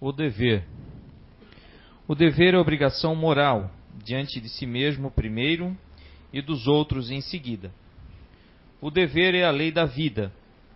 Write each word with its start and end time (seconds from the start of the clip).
O 0.00 0.12
dever. 0.12 0.64
O 2.06 2.14
dever 2.14 2.54
é 2.54 2.58
obrigação 2.58 3.16
moral, 3.16 3.68
diante 4.04 4.40
de 4.40 4.48
si 4.48 4.64
mesmo 4.64 5.10
primeiro 5.10 5.76
e 6.32 6.40
dos 6.40 6.68
outros 6.68 7.10
em 7.10 7.20
seguida. 7.20 7.72
O 8.80 8.92
dever 8.92 9.34
é 9.34 9.44
a 9.44 9.50
lei 9.50 9.72
da 9.72 9.84
vida, 9.84 10.32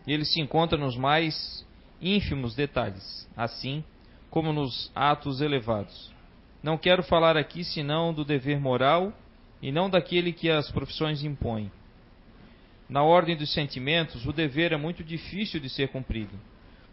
e 0.09 0.13
ele 0.13 0.25
se 0.25 0.41
encontra 0.41 0.77
nos 0.77 0.97
mais 0.97 1.65
ínfimos 2.01 2.57
detalhes, 2.57 3.29
assim 3.37 3.85
como 4.29 4.53
nos 4.53 4.91
atos 4.93 5.41
elevados. 5.41 6.13
Não 6.61 6.77
quero 6.77 7.05
falar 7.05 7.37
aqui 7.37 7.63
senão 7.63 8.13
do 8.13 8.25
dever 8.25 8.59
moral 8.59 9.13
e 9.63 9.71
não 9.71 9.89
daquele 9.89 10.33
que 10.33 10.51
as 10.51 10.69
profissões 10.73 11.23
impõem. 11.23 11.71
Na 12.89 13.05
ordem 13.05 13.37
dos 13.37 13.53
sentimentos, 13.53 14.27
o 14.27 14.33
dever 14.33 14.73
é 14.73 14.77
muito 14.77 15.05
difícil 15.05 15.61
de 15.61 15.69
ser 15.69 15.89
cumprido, 15.91 16.37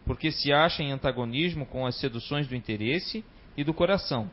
porque 0.09 0.31
se 0.31 0.51
acha 0.51 0.81
em 0.81 0.91
antagonismo 0.91 1.68
com 1.68 1.86
as 1.86 1.99
seduções 1.99 2.47
do 2.47 2.55
interesse 2.55 3.23
e 3.55 3.63
do 3.63 3.75
coração. 3.75 4.27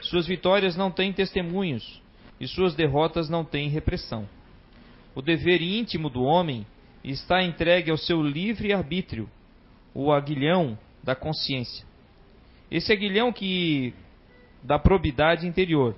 Suas 0.00 0.26
vitórias 0.26 0.78
não 0.78 0.90
têm 0.90 1.12
testemunhos 1.12 2.02
e 2.40 2.48
suas 2.48 2.74
derrotas 2.74 3.28
não 3.28 3.44
têm 3.44 3.68
repressão. 3.68 4.26
O 5.14 5.20
dever 5.20 5.60
íntimo 5.60 6.08
do 6.08 6.22
homem 6.22 6.66
está 7.04 7.42
entregue 7.42 7.90
ao 7.90 7.98
seu 7.98 8.22
livre 8.22 8.72
arbítrio, 8.72 9.28
o 9.92 10.10
aguilhão 10.10 10.78
da 11.04 11.14
consciência. 11.14 11.84
Esse 12.70 12.90
aguilhão 12.90 13.30
que 13.30 13.92
da 14.62 14.78
probidade 14.78 15.46
interior 15.46 15.94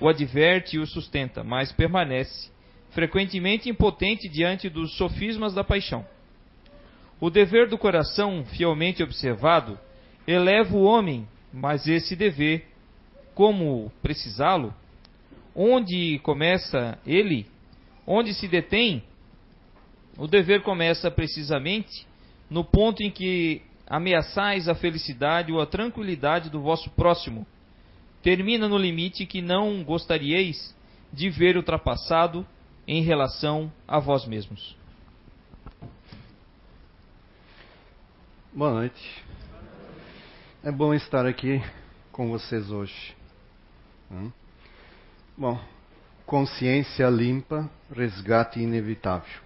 o 0.00 0.08
adverte 0.08 0.74
e 0.74 0.80
o 0.80 0.86
sustenta, 0.88 1.44
mas 1.44 1.70
permanece 1.70 2.50
frequentemente 2.90 3.70
impotente 3.70 4.28
diante 4.28 4.68
dos 4.68 4.96
sofismas 4.96 5.54
da 5.54 5.62
paixão. 5.62 6.04
O 7.20 7.30
dever 7.30 7.68
do 7.68 7.78
coração, 7.78 8.44
fielmente 8.44 9.02
observado, 9.02 9.78
eleva 10.26 10.76
o 10.76 10.84
homem, 10.84 11.26
mas 11.52 11.86
esse 11.86 12.16
dever, 12.16 12.66
como 13.34 13.90
precisá-lo, 14.02 14.74
onde 15.54 16.18
começa 16.20 16.98
ele, 17.06 17.46
onde 18.06 18.34
se 18.34 18.48
detém, 18.48 19.02
o 20.16 20.26
dever 20.26 20.62
começa 20.62 21.10
precisamente 21.10 22.06
no 22.48 22.64
ponto 22.64 23.02
em 23.02 23.10
que 23.10 23.62
ameaçais 23.86 24.68
a 24.68 24.74
felicidade 24.74 25.52
ou 25.52 25.60
a 25.60 25.66
tranquilidade 25.66 26.50
do 26.50 26.60
vosso 26.60 26.90
próximo. 26.90 27.46
Termina 28.22 28.68
no 28.68 28.78
limite 28.78 29.26
que 29.26 29.42
não 29.42 29.82
gostaríeis 29.84 30.74
de 31.12 31.28
ver 31.28 31.56
ultrapassado 31.56 32.46
em 32.86 33.02
relação 33.02 33.72
a 33.86 33.98
vós 33.98 34.26
mesmos. 34.26 34.76
Boa 38.56 38.70
noite. 38.70 39.24
É 40.62 40.70
bom 40.70 40.94
estar 40.94 41.26
aqui 41.26 41.60
com 42.12 42.30
vocês 42.30 42.70
hoje. 42.70 43.16
Hum? 44.08 44.30
Bom, 45.36 45.58
consciência 46.24 47.08
limpa, 47.08 47.68
resgate 47.90 48.60
inevitável. 48.60 49.42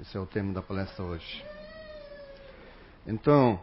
Esse 0.00 0.16
é 0.16 0.20
o 0.20 0.26
tema 0.26 0.52
da 0.52 0.60
palestra 0.60 1.04
hoje. 1.04 1.44
Então, 3.06 3.62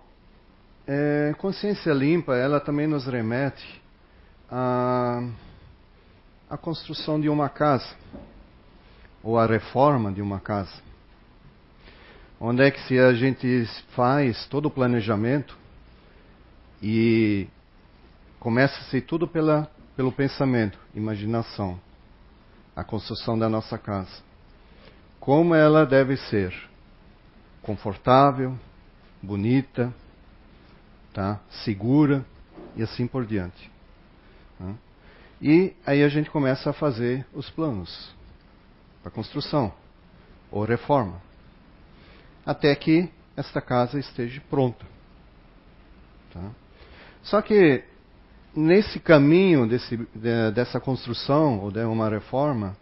é, 0.87 1.35
consciência 1.37 1.91
limpa, 1.91 2.37
ela 2.37 2.61
também 2.61 2.87
nos 2.87 3.05
remete 3.05 3.81
à, 4.49 5.21
à 6.49 6.55
construção 6.55 7.19
de 7.19 7.27
uma 7.27 7.49
casa 7.49 7.93
ou 9.21 9.37
a 9.37 9.45
reforma 9.45 10.13
de 10.13 10.21
uma 10.21 10.39
casa. 10.39 10.90
Onde 12.43 12.63
é 12.63 12.71
que 12.71 12.81
se 12.87 12.97
a 12.97 13.13
gente 13.13 13.67
faz 13.95 14.47
todo 14.47 14.65
o 14.65 14.71
planejamento 14.71 15.55
e 16.81 17.47
começa-se 18.39 18.99
tudo 18.99 19.27
pela, 19.27 19.69
pelo 19.95 20.11
pensamento, 20.11 20.75
imaginação, 20.95 21.79
a 22.75 22.83
construção 22.83 23.37
da 23.37 23.47
nossa 23.47 23.77
casa. 23.77 24.23
Como 25.19 25.53
ela 25.53 25.85
deve 25.85 26.17
ser? 26.17 26.51
Confortável, 27.61 28.57
bonita, 29.21 29.93
tá? 31.13 31.39
segura 31.63 32.25
e 32.75 32.81
assim 32.81 33.05
por 33.05 33.23
diante. 33.23 33.69
Tá? 34.57 34.73
E 35.39 35.75
aí 35.85 36.03
a 36.03 36.09
gente 36.09 36.31
começa 36.31 36.71
a 36.71 36.73
fazer 36.73 37.23
os 37.35 37.51
planos 37.51 38.15
para 39.03 39.11
construção 39.11 39.71
ou 40.49 40.63
reforma, 40.63 41.21
até 42.45 42.73
que 42.75 43.09
esta 43.35 43.61
casa 43.61 43.99
esteja 43.99 44.41
pronta. 44.49 44.85
Tá? 46.33 46.51
Só 47.23 47.41
que 47.41 47.83
nesse 48.55 48.99
caminho 48.99 49.67
desse, 49.67 49.97
de, 49.97 50.51
dessa 50.53 50.79
construção 50.79 51.59
ou 51.59 51.71
de 51.71 51.83
uma 51.83 52.09
reforma, 52.09 52.75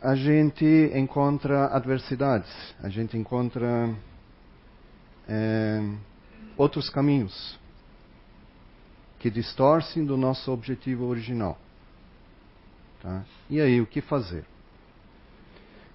a 0.00 0.14
gente 0.14 0.64
encontra 0.94 1.66
adversidades, 1.66 2.50
a 2.82 2.88
gente 2.88 3.16
encontra 3.16 3.94
é, 5.28 5.80
outros 6.56 6.90
caminhos 6.90 7.58
que 9.20 9.30
distorcem 9.30 10.04
do 10.04 10.16
nosso 10.16 10.50
objetivo 10.50 11.06
original. 11.06 11.56
Tá? 13.00 13.22
E 13.48 13.60
aí, 13.60 13.80
o 13.80 13.86
que 13.86 14.00
fazer? 14.00 14.44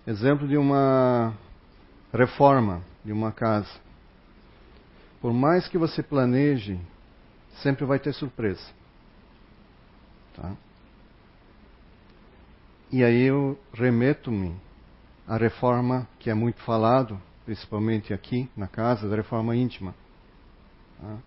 Exemplo 0.05 0.47
de 0.47 0.55
uma 0.55 1.33
reforma 2.13 2.81
de 3.03 3.11
uma 3.11 3.31
casa. 3.31 3.69
Por 5.21 5.33
mais 5.33 5.67
que 5.67 5.77
você 5.77 6.01
planeje, 6.03 6.79
sempre 7.61 7.85
vai 7.85 7.99
ter 7.99 8.13
surpresa. 8.13 8.63
Tá? 10.35 10.55
E 12.91 13.03
aí 13.03 13.23
eu 13.23 13.59
remeto-me 13.73 14.55
à 15.27 15.35
reforma 15.35 16.07
que 16.19 16.29
é 16.29 16.33
muito 16.33 16.61
falado, 16.61 17.19
principalmente 17.45 18.13
aqui 18.13 18.49
na 18.55 18.67
casa, 18.67 19.09
da 19.09 19.15
reforma 19.15 19.55
íntima. 19.55 19.93
Tá? 21.01 21.17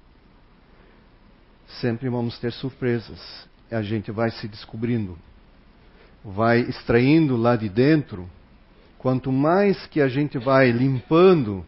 Sempre 1.80 2.08
vamos 2.08 2.38
ter 2.38 2.52
surpresas. 2.52 3.48
A 3.70 3.82
gente 3.82 4.10
vai 4.10 4.30
se 4.30 4.48
descobrindo, 4.48 5.18
vai 6.24 6.60
extraindo 6.60 7.36
lá 7.36 7.54
de 7.56 7.68
dentro 7.68 8.28
Quanto 9.00 9.32
mais 9.32 9.86
que 9.86 9.98
a 9.98 10.08
gente 10.08 10.36
vai 10.36 10.70
limpando 10.70 11.66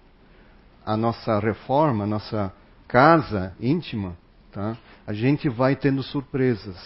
a 0.85 0.99
nossa 0.99 1.39
reforma, 1.39 2.05
a 2.05 2.07
nossa 2.07 2.53
casa 2.87 3.57
íntima, 3.59 4.19
tá? 4.51 4.77
a 5.07 5.15
gente 5.15 5.49
vai 5.49 5.75
tendo 5.75 6.03
surpresas. 6.03 6.77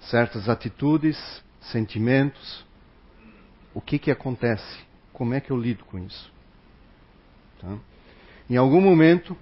Certas 0.00 0.50
atitudes, 0.50 1.16
sentimentos. 1.62 2.62
O 3.72 3.80
que, 3.80 3.98
que 3.98 4.10
acontece? 4.10 4.80
Como 5.14 5.32
é 5.32 5.40
que 5.40 5.50
eu 5.50 5.56
lido 5.56 5.82
com 5.86 5.98
isso? 5.98 6.30
Tá? 7.58 7.78
Em 8.50 8.58
algum 8.58 8.82
momento 8.82 9.34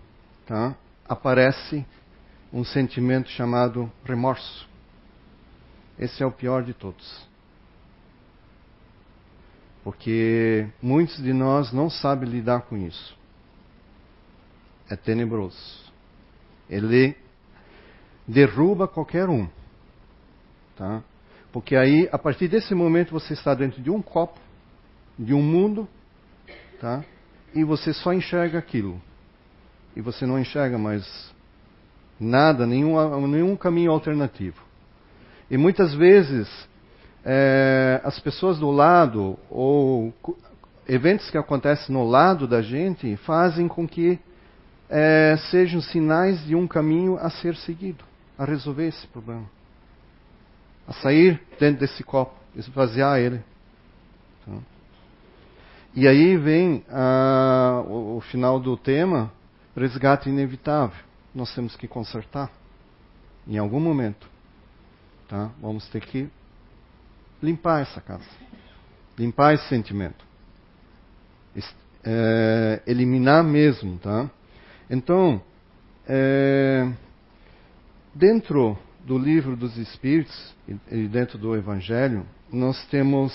tá? 0.46 0.76
aparece 1.08 1.84
um 2.52 2.62
sentimento 2.62 3.28
chamado 3.30 3.90
remorso. 4.04 4.68
Esse 5.98 6.22
é 6.22 6.26
o 6.26 6.30
pior 6.30 6.62
de 6.62 6.74
todos 6.74 7.26
porque 9.86 10.66
muitos 10.82 11.22
de 11.22 11.32
nós 11.32 11.72
não 11.72 11.88
sabem 11.88 12.28
lidar 12.28 12.62
com 12.62 12.76
isso. 12.76 13.16
É 14.90 14.96
tenebroso. 14.96 15.56
Ele 16.68 17.14
derruba 18.26 18.88
qualquer 18.88 19.28
um. 19.28 19.46
Tá? 20.74 21.04
Porque 21.52 21.76
aí, 21.76 22.08
a 22.10 22.18
partir 22.18 22.48
desse 22.48 22.74
momento, 22.74 23.12
você 23.12 23.32
está 23.32 23.54
dentro 23.54 23.80
de 23.80 23.88
um 23.88 24.02
copo, 24.02 24.40
de 25.16 25.32
um 25.32 25.40
mundo, 25.40 25.88
tá? 26.80 27.04
e 27.54 27.62
você 27.62 27.92
só 27.92 28.12
enxerga 28.12 28.58
aquilo. 28.58 29.00
E 29.94 30.00
você 30.00 30.26
não 30.26 30.36
enxerga 30.36 30.76
mais 30.76 31.32
nada, 32.18 32.66
nenhum, 32.66 33.24
nenhum 33.28 33.54
caminho 33.54 33.92
alternativo. 33.92 34.60
E 35.48 35.56
muitas 35.56 35.94
vezes 35.94 36.48
é, 37.28 38.00
as 38.04 38.20
pessoas 38.20 38.60
do 38.60 38.70
lado 38.70 39.36
ou 39.50 40.14
eventos 40.88 41.28
que 41.28 41.36
acontecem 41.36 41.92
no 41.92 42.08
lado 42.08 42.46
da 42.46 42.62
gente 42.62 43.16
fazem 43.16 43.66
com 43.66 43.86
que 43.86 44.16
é, 44.88 45.36
sejam 45.50 45.80
sinais 45.80 46.40
de 46.46 46.54
um 46.54 46.68
caminho 46.68 47.18
a 47.18 47.28
ser 47.28 47.56
seguido, 47.56 48.04
a 48.38 48.44
resolver 48.44 48.86
esse 48.86 49.08
problema, 49.08 49.44
a 50.86 50.92
sair 50.92 51.42
dentro 51.58 51.80
desse 51.80 52.04
copo, 52.04 52.32
esvaziar 52.54 53.18
ele. 53.18 53.42
Então, 54.42 54.62
e 55.96 56.06
aí 56.06 56.36
vem 56.36 56.84
o, 57.88 58.18
o 58.18 58.20
final 58.20 58.60
do 58.60 58.76
tema, 58.76 59.32
resgate 59.76 60.28
inevitável. 60.28 61.04
Nós 61.34 61.52
temos 61.54 61.74
que 61.74 61.88
consertar 61.88 62.52
em 63.48 63.58
algum 63.58 63.80
momento. 63.80 64.28
Tá? 65.26 65.50
Vamos 65.60 65.88
ter 65.88 66.02
que 66.02 66.30
limpar 67.46 67.82
essa 67.82 68.00
casa, 68.00 68.28
limpar 69.16 69.54
esse 69.54 69.68
sentimento, 69.68 70.24
é, 72.04 72.82
eliminar 72.86 73.44
mesmo, 73.44 73.98
tá? 73.98 74.28
Então, 74.90 75.40
é, 76.08 76.88
dentro 78.12 78.76
do 79.04 79.16
livro 79.16 79.56
dos 79.56 79.76
Espíritos 79.76 80.54
e 80.90 81.06
dentro 81.06 81.38
do 81.38 81.54
Evangelho, 81.54 82.26
nós 82.52 82.84
temos 82.86 83.32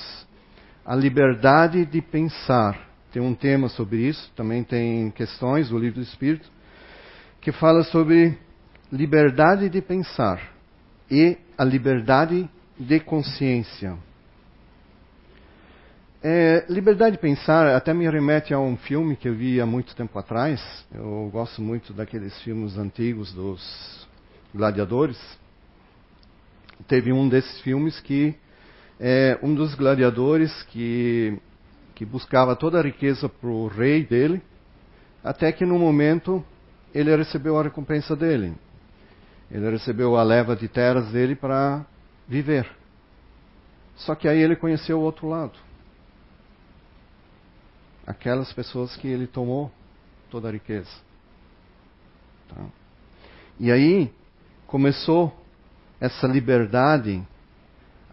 a 0.86 0.94
liberdade 0.94 1.86
de 1.86 2.02
pensar. 2.02 2.90
Tem 3.14 3.22
um 3.22 3.34
tema 3.34 3.70
sobre 3.70 4.08
isso, 4.08 4.30
também 4.36 4.62
tem 4.64 5.10
questões 5.12 5.70
do 5.70 5.78
livro 5.78 6.00
dos 6.00 6.10
Espíritos, 6.10 6.52
que 7.40 7.52
fala 7.54 7.84
sobre 7.84 8.38
liberdade 8.92 9.70
de 9.70 9.82
pensar 9.82 10.52
e 11.10 11.38
a 11.58 11.64
liberdade 11.64 12.50
de 12.82 13.00
consciência. 13.00 13.96
É, 16.24 16.66
liberdade 16.70 17.16
de 17.16 17.22
pensar 17.22 17.76
até 17.76 17.94
me 17.94 18.10
remete 18.10 18.54
a 18.54 18.60
um 18.60 18.78
filme 18.78 19.16
que 19.16 19.28
eu 19.28 19.36
vi 19.36 19.62
há 19.62 19.66
muito 19.66 19.96
tempo 19.96 20.18
atrás. 20.18 20.62
Eu 20.94 21.30
gosto 21.32 21.62
muito 21.62 21.94
daqueles 21.94 22.40
filmes 22.42 22.78
antigos 22.78 23.34
dos 23.34 24.08
gladiadores. 24.54 25.18
Teve 26.88 27.14
um 27.14 27.30
desses 27.30 27.62
filmes 27.62 28.00
que 28.00 28.36
é, 29.00 29.38
um 29.42 29.54
dos 29.54 29.76
gladiadores 29.76 30.52
que, 30.64 31.38
que 31.94 32.04
buscava 32.04 32.56
toda 32.56 32.80
a 32.80 32.84
riqueza 32.84 33.30
para 33.30 33.50
o 33.50 33.68
rei 33.68 34.04
dele, 34.04 34.42
até 35.24 35.52
que 35.52 35.66
no 35.66 35.78
momento 35.78 36.44
ele 36.94 37.16
recebeu 37.16 37.58
a 37.60 37.64
recompensa 37.64 38.16
dele. 38.16 38.54
Ele 39.52 39.70
recebeu 39.70 40.16
a 40.16 40.24
leva 40.24 40.56
de 40.56 40.68
terras 40.68 41.12
dele 41.12 41.36
para 41.36 41.86
viver. 42.32 42.66
Só 43.98 44.16
que 44.16 44.26
aí 44.26 44.40
ele 44.40 44.56
conheceu 44.56 44.98
o 44.98 45.02
outro 45.02 45.28
lado. 45.28 45.60
Aquelas 48.08 48.54
pessoas 48.54 48.96
que 48.96 49.06
ele 49.06 49.28
tomou 49.28 49.70
toda 50.30 50.48
a 50.48 50.52
riqueza. 50.52 50.90
Tá? 52.48 52.66
E 53.60 53.70
aí 53.70 54.14
começou 54.66 55.38
essa 56.00 56.26
liberdade 56.26 57.22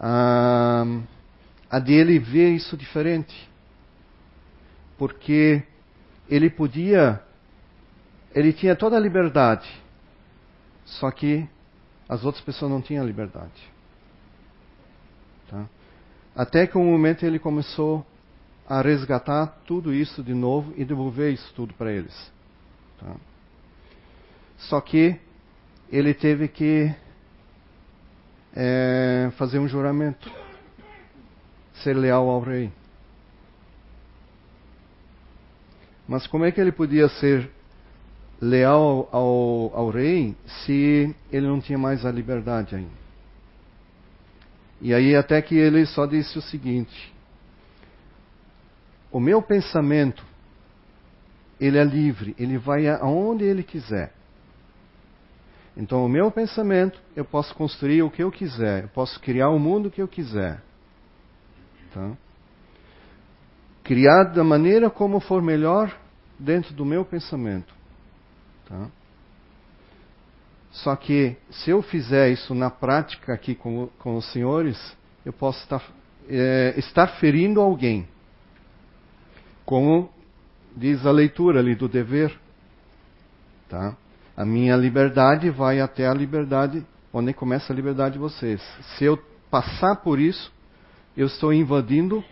a, 0.00 0.84
a 1.70 1.78
dele 1.78 2.18
ver 2.18 2.50
isso 2.50 2.76
diferente. 2.76 3.48
Porque 4.98 5.62
ele 6.28 6.50
podia, 6.50 7.22
ele 8.34 8.52
tinha 8.52 8.74
toda 8.74 8.96
a 8.96 9.00
liberdade, 9.00 9.70
só 10.84 11.08
que 11.12 11.48
as 12.08 12.24
outras 12.24 12.44
pessoas 12.44 12.72
não 12.72 12.82
tinham 12.82 13.06
liberdade. 13.06 13.77
Até 16.34 16.66
que 16.66 16.78
um 16.78 16.84
momento 16.84 17.24
ele 17.24 17.38
começou 17.38 18.06
a 18.68 18.82
resgatar 18.82 19.46
tudo 19.66 19.94
isso 19.94 20.22
de 20.22 20.34
novo 20.34 20.72
e 20.76 20.84
devolver 20.84 21.32
isso 21.32 21.52
tudo 21.54 21.72
para 21.74 21.90
eles. 21.90 22.32
Tá? 23.00 23.16
Só 24.58 24.80
que 24.80 25.18
ele 25.90 26.12
teve 26.12 26.48
que 26.48 26.94
é, 28.54 29.30
fazer 29.38 29.58
um 29.58 29.66
juramento, 29.68 30.30
ser 31.82 31.94
leal 31.94 32.28
ao 32.28 32.40
rei. 32.40 32.70
Mas 36.06 36.26
como 36.26 36.44
é 36.44 36.52
que 36.52 36.60
ele 36.60 36.72
podia 36.72 37.08
ser 37.08 37.50
leal 38.40 39.08
ao, 39.12 39.72
ao 39.74 39.90
rei 39.90 40.34
se 40.64 41.14
ele 41.30 41.46
não 41.46 41.60
tinha 41.60 41.78
mais 41.78 42.04
a 42.04 42.10
liberdade 42.10 42.74
ainda? 42.74 43.07
E 44.80 44.94
aí 44.94 45.16
até 45.16 45.42
que 45.42 45.56
ele 45.56 45.84
só 45.86 46.06
disse 46.06 46.38
o 46.38 46.42
seguinte: 46.42 47.12
o 49.10 49.18
meu 49.18 49.42
pensamento 49.42 50.24
ele 51.60 51.78
é 51.78 51.84
livre, 51.84 52.34
ele 52.38 52.56
vai 52.56 52.86
aonde 52.88 53.44
ele 53.44 53.62
quiser. 53.62 54.12
Então, 55.76 56.04
o 56.04 56.08
meu 56.08 56.30
pensamento, 56.30 57.00
eu 57.14 57.24
posso 57.24 57.54
construir 57.54 58.02
o 58.02 58.10
que 58.10 58.22
eu 58.22 58.32
quiser, 58.32 58.84
eu 58.84 58.88
posso 58.88 59.20
criar 59.20 59.50
o 59.50 59.58
mundo 59.60 59.90
que 59.90 60.02
eu 60.02 60.08
quiser. 60.08 60.60
Tá? 61.94 62.16
Criar 63.84 64.24
da 64.24 64.42
maneira 64.42 64.90
como 64.90 65.20
for 65.20 65.40
melhor 65.40 65.96
dentro 66.38 66.74
do 66.74 66.84
meu 66.84 67.04
pensamento. 67.04 67.72
Tá? 68.68 68.88
Só 70.82 70.94
que, 70.94 71.36
se 71.50 71.70
eu 71.70 71.82
fizer 71.82 72.30
isso 72.30 72.54
na 72.54 72.70
prática 72.70 73.32
aqui 73.32 73.54
com, 73.54 73.88
com 73.98 74.16
os 74.16 74.30
senhores, 74.32 74.78
eu 75.24 75.32
posso 75.32 75.60
estar, 75.62 75.82
é, 76.28 76.74
estar 76.76 77.06
ferindo 77.18 77.60
alguém. 77.60 78.06
Como 79.64 80.10
diz 80.76 81.04
a 81.04 81.10
leitura 81.10 81.58
ali 81.58 81.74
do 81.74 81.88
dever. 81.88 82.38
Tá? 83.68 83.96
A 84.36 84.44
minha 84.44 84.76
liberdade 84.76 85.50
vai 85.50 85.80
até 85.80 86.06
a 86.06 86.14
liberdade, 86.14 86.86
onde 87.12 87.32
começa 87.34 87.72
a 87.72 87.76
liberdade 87.76 88.14
de 88.14 88.20
vocês. 88.20 88.62
Se 88.96 89.04
eu 89.04 89.18
passar 89.50 89.96
por 89.96 90.20
isso, 90.20 90.52
eu 91.16 91.26
estou 91.26 91.52
invadindo, 91.52 92.24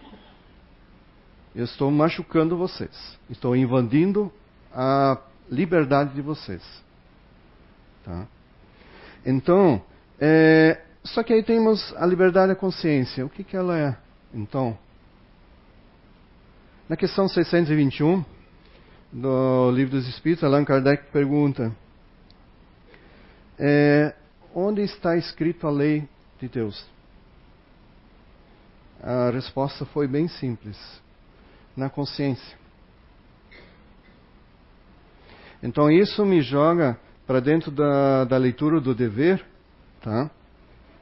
eu 1.55 1.65
estou 1.65 1.91
machucando 1.91 2.57
vocês. 2.57 3.19
Estou 3.29 3.57
invadindo 3.57 4.33
a 4.73 5.19
liberdade 5.51 6.15
de 6.15 6.23
vocês. 6.23 6.63
Tá? 8.07 8.25
Então, 9.27 9.83
é, 10.21 10.81
só 11.03 11.25
que 11.25 11.33
aí 11.33 11.43
temos 11.43 11.93
a 11.97 12.07
liberdade 12.07 12.53
da 12.53 12.55
consciência. 12.55 13.27
O 13.27 13.29
que, 13.29 13.43
que 13.43 13.57
ela 13.57 13.77
é, 13.77 13.97
então? 14.33 14.79
Na 16.89 16.97
questão 16.97 17.29
621 17.29 18.25
do 19.13 19.73
Livro 19.73 19.97
dos 19.97 20.09
Espíritos, 20.09 20.45
Allan 20.45 20.65
Kardec 20.65 21.11
pergunta: 21.11 21.75
é, 23.59 24.15
onde 24.55 24.83
está 24.83 25.17
escrito 25.17 25.67
a 25.67 25.71
lei 25.71 26.09
de 26.39 26.49
Deus? 26.49 26.87
A 29.03 29.31
resposta 29.31 29.85
foi 29.85 30.07
bem 30.07 30.29
simples: 30.29 30.79
na 31.77 31.91
consciência. 31.91 32.57
Então 35.61 35.91
isso 35.91 36.25
me 36.25 36.41
joga 36.41 36.97
para 37.27 37.41
dentro 37.41 37.71
da, 37.71 38.25
da 38.25 38.37
leitura 38.37 38.81
do 38.81 38.95
dever, 38.95 39.45
tá? 40.01 40.31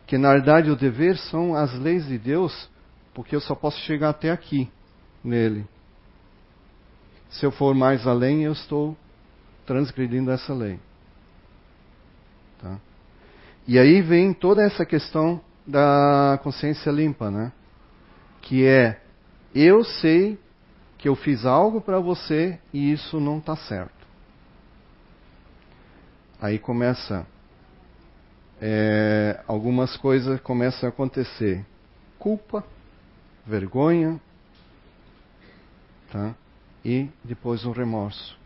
que 0.06 0.18
na 0.18 0.32
verdade 0.32 0.70
o 0.70 0.76
dever 0.76 1.16
são 1.16 1.54
as 1.54 1.72
leis 1.78 2.06
de 2.06 2.18
Deus, 2.18 2.68
porque 3.12 3.34
eu 3.34 3.40
só 3.40 3.54
posso 3.54 3.78
chegar 3.80 4.10
até 4.10 4.30
aqui 4.30 4.70
nele. 5.22 5.66
Se 7.30 7.44
eu 7.44 7.50
for 7.50 7.74
mais 7.74 8.06
além, 8.06 8.44
eu 8.44 8.52
estou 8.52 8.96
transgredindo 9.66 10.30
essa 10.30 10.52
lei. 10.52 10.78
Tá? 12.60 12.78
E 13.66 13.78
aí 13.78 14.02
vem 14.02 14.32
toda 14.32 14.62
essa 14.62 14.84
questão 14.84 15.40
da 15.66 16.38
consciência 16.42 16.90
limpa, 16.90 17.30
né? 17.30 17.50
Que 18.42 18.66
é, 18.66 19.00
eu 19.54 19.82
sei 19.82 20.38
que 20.98 21.08
eu 21.08 21.16
fiz 21.16 21.46
algo 21.46 21.80
para 21.80 21.98
você 21.98 22.58
e 22.72 22.92
isso 22.92 23.18
não 23.18 23.38
está 23.38 23.56
certo. 23.56 23.93
Aí 26.44 26.58
começa, 26.58 27.26
é, 28.60 29.42
algumas 29.48 29.96
coisas 29.96 30.38
começam 30.42 30.86
a 30.86 30.92
acontecer. 30.92 31.64
Culpa, 32.18 32.62
vergonha, 33.46 34.20
tá? 36.12 36.34
E 36.84 37.08
depois 37.24 37.64
o 37.64 37.72
remorso. 37.72 38.36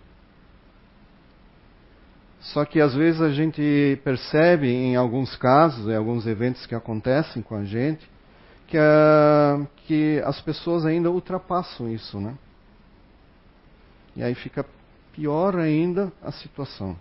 Só 2.38 2.64
que 2.64 2.80
às 2.80 2.94
vezes 2.94 3.20
a 3.20 3.30
gente 3.30 4.00
percebe 4.04 4.68
em 4.68 4.94
alguns 4.94 5.34
casos, 5.34 5.88
em 5.88 5.96
alguns 5.96 6.24
eventos 6.24 6.66
que 6.66 6.76
acontecem 6.76 7.42
com 7.42 7.56
a 7.56 7.64
gente, 7.64 8.08
que, 8.68 8.78
a, 8.78 9.66
que 9.88 10.22
as 10.24 10.40
pessoas 10.40 10.86
ainda 10.86 11.10
ultrapassam 11.10 11.92
isso, 11.92 12.20
né? 12.20 12.38
E 14.14 14.22
aí 14.22 14.36
fica 14.36 14.64
pior 15.12 15.56
ainda 15.56 16.12
a 16.22 16.30
situação. 16.30 16.96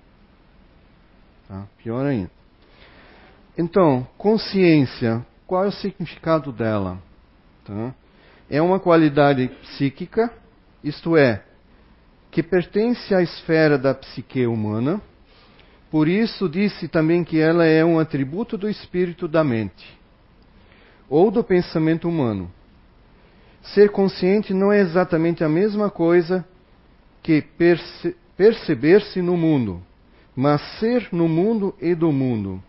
Tá? 1.48 1.66
Pior 1.77 2.06
ainda. 2.06 2.32
Então, 3.58 4.08
consciência, 4.18 5.25
qual 5.46 5.66
é 5.66 5.68
o 5.68 5.72
significado 5.72 6.51
dela? 6.51 7.00
Tá? 7.66 7.94
É 8.50 8.62
uma 8.62 8.80
qualidade 8.80 9.48
psíquica, 9.62 10.32
isto 10.84 11.18
é, 11.18 11.44
que 12.30 12.44
pertence 12.44 13.13
à 13.13 13.22
esfera 13.22 13.77
da 13.77 13.94
psique 13.94 14.46
humana 14.46 15.01
por 15.89 16.08
isso 16.08 16.50
disse 16.50 16.88
também 16.88 17.24
que 17.24 17.39
ela 17.39 17.66
é 17.66 17.84
um 17.84 17.98
atributo 17.98 18.58
do 18.58 18.70
espírito 18.70 19.27
da 19.27 19.44
mente, 19.44 19.98
ou 21.10 21.32
do 21.32 21.44
pensamento 21.44 22.10
humano. 22.10 22.51
Ser 23.74 23.89
consciente 23.89 24.54
não 24.54 24.72
é 24.72 24.80
exatamente 24.80 25.44
a 25.44 25.50
mesma 25.50 25.89
coisa 25.89 26.46
que 27.24 27.42
perce 27.42 28.16
perceber-se 28.36 29.20
no 29.20 29.36
mundo, 29.36 29.82
mas 30.38 30.62
ser 30.79 31.10
no 31.12 31.27
mundo 31.27 31.74
e 31.82 31.96
do 31.96 32.12
mundo. 32.12 32.62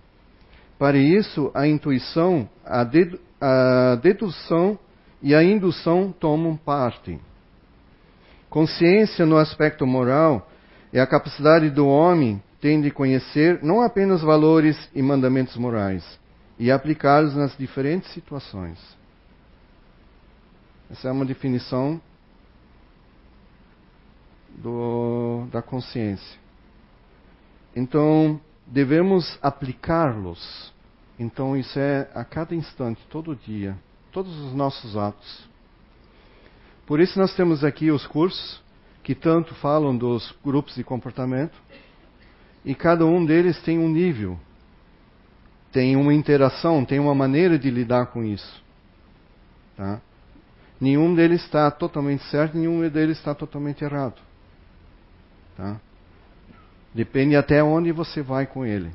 Para 0.79 0.97
isso, 0.97 1.51
a 1.53 1.69
intuição, 1.69 2.49
a, 2.65 2.83
dedu 2.83 3.21
a 3.39 3.97
dedução 3.97 4.79
e 5.23 5.35
a 5.35 5.45
indução 5.45 6.11
tomam 6.19 6.57
parte. 6.57 7.21
Consciência 8.49 9.27
no 9.27 9.37
aspecto 9.37 9.87
moral 9.87 10.49
É 10.91 10.99
a 10.99 11.07
capacidade 11.07 11.69
do 11.69 11.87
homem 11.87 12.43
tem 12.59 12.81
de 12.81 12.91
conhecer 12.91 13.63
não 13.63 13.83
apenas 13.83 14.23
valores 14.23 14.89
e 14.95 15.03
mandamentos 15.03 15.55
morais 15.59 16.19
e 16.59 16.73
aplicá-los 16.73 17.37
nas 17.37 17.55
diferentes 17.59 18.11
situações. 18.13 18.79
Essa 20.91 21.09
é 21.09 21.13
uma 21.13 21.27
definição 21.27 22.01
do, 24.57 25.47
da 25.53 25.61
consciência. 25.61 26.48
Então, 27.75 28.41
devemos 28.67 29.39
aplicá-los. 29.43 30.73
Então, 31.19 31.57
isso 31.57 31.79
é 31.79 32.09
a 32.15 32.25
cada 32.25 32.55
instante, 32.55 33.01
todo 33.11 33.35
dia, 33.35 33.77
todos 34.13 34.37
os 34.41 34.55
nossos 34.55 34.97
atos. 34.97 35.49
Por 36.87 37.01
isso, 37.01 37.19
nós 37.19 37.35
temos 37.35 37.65
aqui 37.65 37.91
os 37.91 38.07
cursos 38.07 38.63
que 39.03 39.15
tanto 39.15 39.55
falam 39.55 39.97
dos 39.97 40.35
grupos 40.45 40.75
de 40.75 40.85
comportamento, 40.85 41.57
e 42.65 42.75
cada 42.75 43.07
um 43.07 43.25
deles 43.25 43.59
tem 43.63 43.79
um 43.79 43.89
nível, 43.89 44.39
tem 45.73 45.97
uma 45.97 46.13
interação, 46.13 46.85
tem 46.85 46.99
uma 46.99 47.15
maneira 47.15 47.59
de 47.59 47.71
lidar 47.71 48.07
com 48.07 48.23
isso. 48.23 48.63
Tá? 49.77 50.01
Nenhum 50.81 51.15
deles 51.15 51.43
está 51.43 51.71
totalmente 51.71 52.23
certo, 52.25 52.57
nenhum 52.57 52.87
deles 52.89 53.17
está 53.17 53.35
totalmente 53.35 53.83
errado. 53.83 54.21
Tá? 55.57 55.81
Depende 56.99 57.37
até 57.37 57.63
onde 57.63 57.93
você 57.93 58.23
vai 58.23 58.45
com 58.45 58.67
ele. 58.67 58.91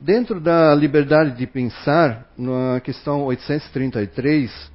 Dentro 0.00 0.40
da 0.40 0.74
liberdade 0.74 1.36
de 1.36 1.46
pensar, 1.46 2.26
na 2.38 2.80
questão 2.80 3.24
833, 3.24 4.72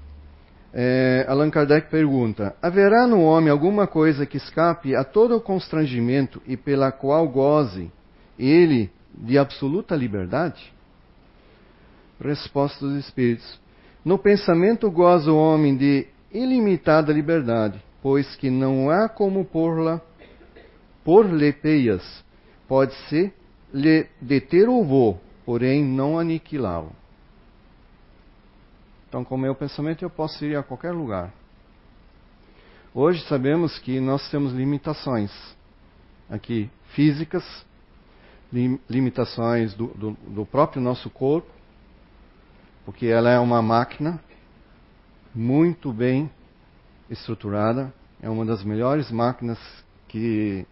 é, 0.72 1.26
Allan 1.28 1.50
Kardec 1.50 1.90
pergunta: 1.90 2.56
Haverá 2.62 3.08
no 3.08 3.24
homem 3.24 3.50
alguma 3.50 3.88
coisa 3.88 4.28
que 4.28 4.38
escape 4.38 4.96
a 4.96 5.04
todo 5.04 5.36
o 5.36 5.42
constrangimento 5.42 6.40
e 6.46 6.56
pela 6.56 6.92
qual 6.92 7.28
goze 7.28 7.92
ele 8.38 8.92
de 9.12 9.40
absoluta 9.40 9.96
liberdade? 9.96 10.72
Resposta 12.22 12.86
dos 12.86 13.04
Espíritos: 13.04 13.60
No 14.06 14.20
pensamento 14.20 14.92
goza 14.92 15.32
o 15.32 15.36
homem 15.36 15.76
de 15.76 16.06
ilimitada 16.32 17.12
liberdade, 17.12 17.87
pois 18.02 18.36
que 18.36 18.50
não 18.50 18.90
há 18.90 19.10
como 19.10 19.46
pôr-la, 19.46 20.02
pôr-lhe 21.04 21.52
peias, 21.54 22.24
pode-se 22.68 23.34
lhe 23.74 24.08
deter 24.22 24.70
o 24.70 24.84
voo, 24.84 25.20
porém 25.46 25.84
não 25.84 26.20
aniquilá-lo. 26.20 26.92
Então, 29.08 29.24
com 29.24 29.36
o 29.36 29.38
meu 29.38 29.56
pensamento, 29.56 30.04
eu 30.04 30.10
posso 30.10 30.44
ir 30.44 30.56
a 30.58 30.64
qualquer 30.64 30.92
lugar. 30.92 31.34
Hoje 32.94 33.24
sabemos 33.28 33.78
que 33.80 34.00
nós 34.00 34.30
temos 34.30 34.54
limitações 34.54 35.32
aqui 36.30 36.70
físicas, 36.94 37.44
lim, 38.52 38.80
limitações 38.90 39.74
do, 39.74 39.88
do, 39.88 40.12
do 40.12 40.46
próprio 40.46 40.82
nosso 40.82 41.10
corpo, 41.10 41.48
porque 42.86 43.06
ela 43.06 43.30
é 43.30 43.40
uma 43.40 43.62
máquina 43.62 44.20
muito 45.34 45.94
bem 45.94 46.30
estruturada, 47.10 47.94
é 48.22 48.30
uma 48.30 48.46
das 48.46 48.64
melhores 48.64 49.12
máquinas 49.12 49.60
que 50.08 50.66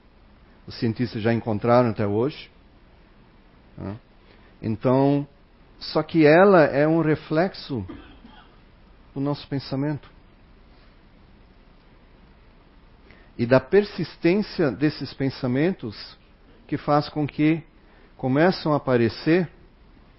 os 0.68 0.78
cientistas 0.80 1.22
já 1.22 1.34
encontraram 1.34 1.90
até 1.90 2.06
hoje. 2.06 2.50
Né? 3.78 3.98
Então, 4.62 5.28
só 5.80 6.02
que 6.02 6.26
ela 6.26 6.64
é 6.64 6.88
um 6.88 7.02
reflexo 7.02 7.86
do 9.14 9.20
nosso 9.20 9.48
pensamento. 9.48 10.10
E 13.38 13.46
da 13.46 13.60
persistência 13.60 14.72
desses 14.72 15.14
pensamentos 15.14 16.18
que 16.68 16.78
faz 16.78 17.10
com 17.10 17.28
que 17.28 17.62
começam 18.18 18.74
a 18.74 18.78
aparecer 18.78 19.50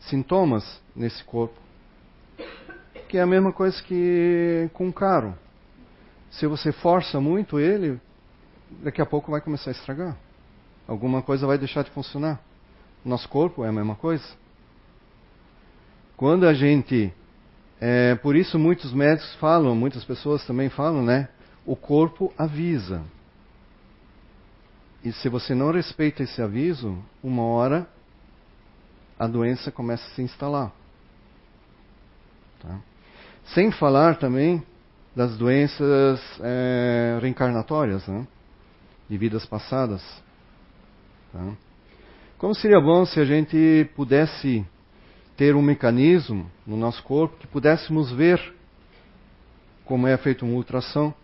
sintomas 0.01 0.81
nesse 0.95 1.25
corpo. 1.25 1.59
Que 3.09 3.19
é 3.19 3.23
a 3.23 3.27
mesma 3.27 3.53
coisa 3.53 3.83
que 3.83 4.69
com 4.75 4.87
um 4.87 4.93
carro. 4.93 5.37
Se 6.31 6.47
você 6.47 6.73
força 6.73 7.21
muito 7.21 7.59
ele, 7.59 8.01
daqui 8.83 9.01
a 9.01 9.07
pouco 9.07 9.31
vai 9.31 9.41
começar 9.41 9.71
a 9.71 9.73
estragar. 9.73 10.17
Alguma 10.87 11.23
coisa 11.23 11.47
vai 11.47 11.59
deixar 11.59 11.83
de 11.83 11.91
funcionar. 11.91 12.41
Nosso 13.05 13.29
corpo 13.29 13.65
é 13.65 13.69
a 13.69 13.73
mesma 13.73 13.95
coisa. 13.95 14.25
Quando 16.17 16.47
a 16.47 16.55
gente. 16.55 17.13
É, 17.79 18.15
por 18.17 18.35
isso 18.35 18.59
muitos 18.59 18.93
médicos 18.93 19.35
falam, 19.35 19.75
muitas 19.75 20.03
pessoas 20.05 20.47
também 20.47 20.71
falam, 20.71 21.05
né? 21.05 21.29
O 21.65 21.77
corpo 21.77 22.33
avisa. 22.39 23.03
E 25.05 25.13
se 25.13 25.29
você 25.29 25.55
não 25.55 25.71
respeita 25.71 26.23
esse 26.23 26.41
aviso, 26.41 26.99
uma 27.23 27.43
hora 27.43 27.87
a 29.19 29.27
doença 29.27 29.71
começa 29.71 30.05
a 30.07 30.11
se 30.11 30.23
instalar. 30.23 30.73
Tá? 32.61 32.79
Sem 33.55 33.71
falar 33.71 34.19
também 34.19 34.63
das 35.17 35.35
doenças 35.39 36.21
é, 36.43 37.19
reencarnatórias, 37.23 38.07
né? 38.07 38.29
de 39.09 39.17
vidas 39.17 39.47
passadas. 39.47 40.03
Tá? 41.33 41.53
Como 42.37 42.55
seria 42.55 42.79
bom 42.79 43.07
se 43.07 43.19
a 43.19 43.25
gente 43.25 43.89
pudesse 43.97 44.67
ter 45.35 45.57
um 45.57 45.63
mecanismo 45.63 46.51
no 46.67 46.77
nosso 46.77 47.03
corpo 47.03 47.39
que 47.39 47.47
pudéssemos 47.47 48.13
ver 48.13 48.55
como 49.87 50.07
é 50.07 50.17
feito 50.19 50.45
uma 50.45 50.55
ultrassom, 50.55 51.15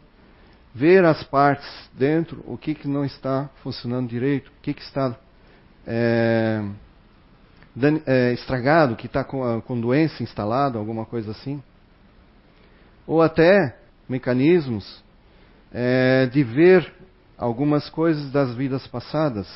ver 0.75 1.05
as 1.05 1.23
partes 1.25 1.69
dentro, 1.93 2.43
o 2.47 2.57
que, 2.57 2.75
que 2.75 2.89
não 2.89 3.05
está 3.05 3.51
funcionando 3.63 4.09
direito, 4.09 4.49
o 4.49 4.63
que, 4.63 4.73
que 4.73 4.81
está 4.81 5.15
é, 5.87 6.63
é, 8.07 8.33
estragado, 8.33 8.97
que 8.97 9.07
está 9.07 9.23
com, 9.23 9.61
com 9.63 9.79
doença 9.79 10.23
instalada, 10.23 10.79
alguma 10.79 11.05
coisa 11.05 11.33
assim. 11.33 11.63
Ou 13.07 13.21
até 13.21 13.82
mecanismos 14.09 15.03
é, 15.73 16.27
de 16.27 16.43
ver 16.43 16.93
algumas 17.37 17.89
coisas 17.91 18.31
das 18.31 18.55
vidas 18.55 18.87
passadas. 18.87 19.49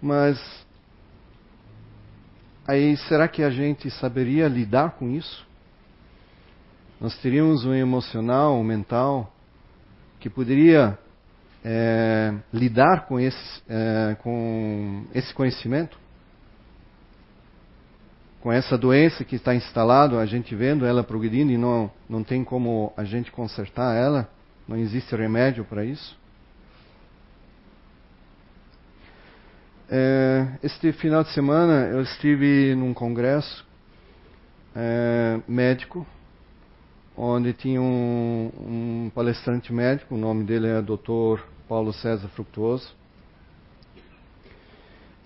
Mas 0.00 0.38
aí 2.66 2.96
será 3.08 3.26
que 3.28 3.42
a 3.42 3.50
gente 3.50 3.90
saberia 3.90 4.48
lidar 4.48 4.92
com 4.92 5.10
isso? 5.10 5.46
Nós 7.00 7.16
teríamos 7.18 7.64
um 7.64 7.74
emocional, 7.74 8.56
um 8.58 8.64
mental 8.64 9.32
que 10.18 10.28
poderia 10.28 10.98
é, 11.64 12.34
lidar 12.52 13.06
com 13.06 13.20
esse, 13.20 13.62
é, 13.68 14.16
com 14.20 15.04
esse 15.14 15.32
conhecimento? 15.32 15.98
Com 18.48 18.52
essa 18.52 18.78
doença 18.78 19.24
que 19.24 19.36
está 19.36 19.54
instalada, 19.54 20.18
a 20.18 20.24
gente 20.24 20.54
vendo 20.54 20.86
ela 20.86 21.04
progredindo 21.04 21.52
e 21.52 21.58
não, 21.58 21.90
não 22.08 22.24
tem 22.24 22.42
como 22.42 22.94
a 22.96 23.04
gente 23.04 23.30
consertar 23.30 23.94
ela, 23.94 24.26
não 24.66 24.74
existe 24.74 25.14
remédio 25.14 25.66
para 25.66 25.84
isso. 25.84 26.16
É, 29.90 30.46
este 30.62 30.92
final 30.92 31.22
de 31.22 31.30
semana 31.34 31.88
eu 31.88 32.00
estive 32.00 32.74
num 32.74 32.94
congresso 32.94 33.66
é, 34.74 35.38
médico, 35.46 36.06
onde 37.14 37.52
tinha 37.52 37.82
um, 37.82 38.50
um, 38.58 39.12
palestrante 39.14 39.70
médico, 39.74 40.14
o 40.14 40.18
nome 40.18 40.44
dele 40.44 40.68
é 40.68 40.80
Dr. 40.80 41.42
Paulo 41.68 41.92
César 41.92 42.28
Fructuoso. 42.28 42.96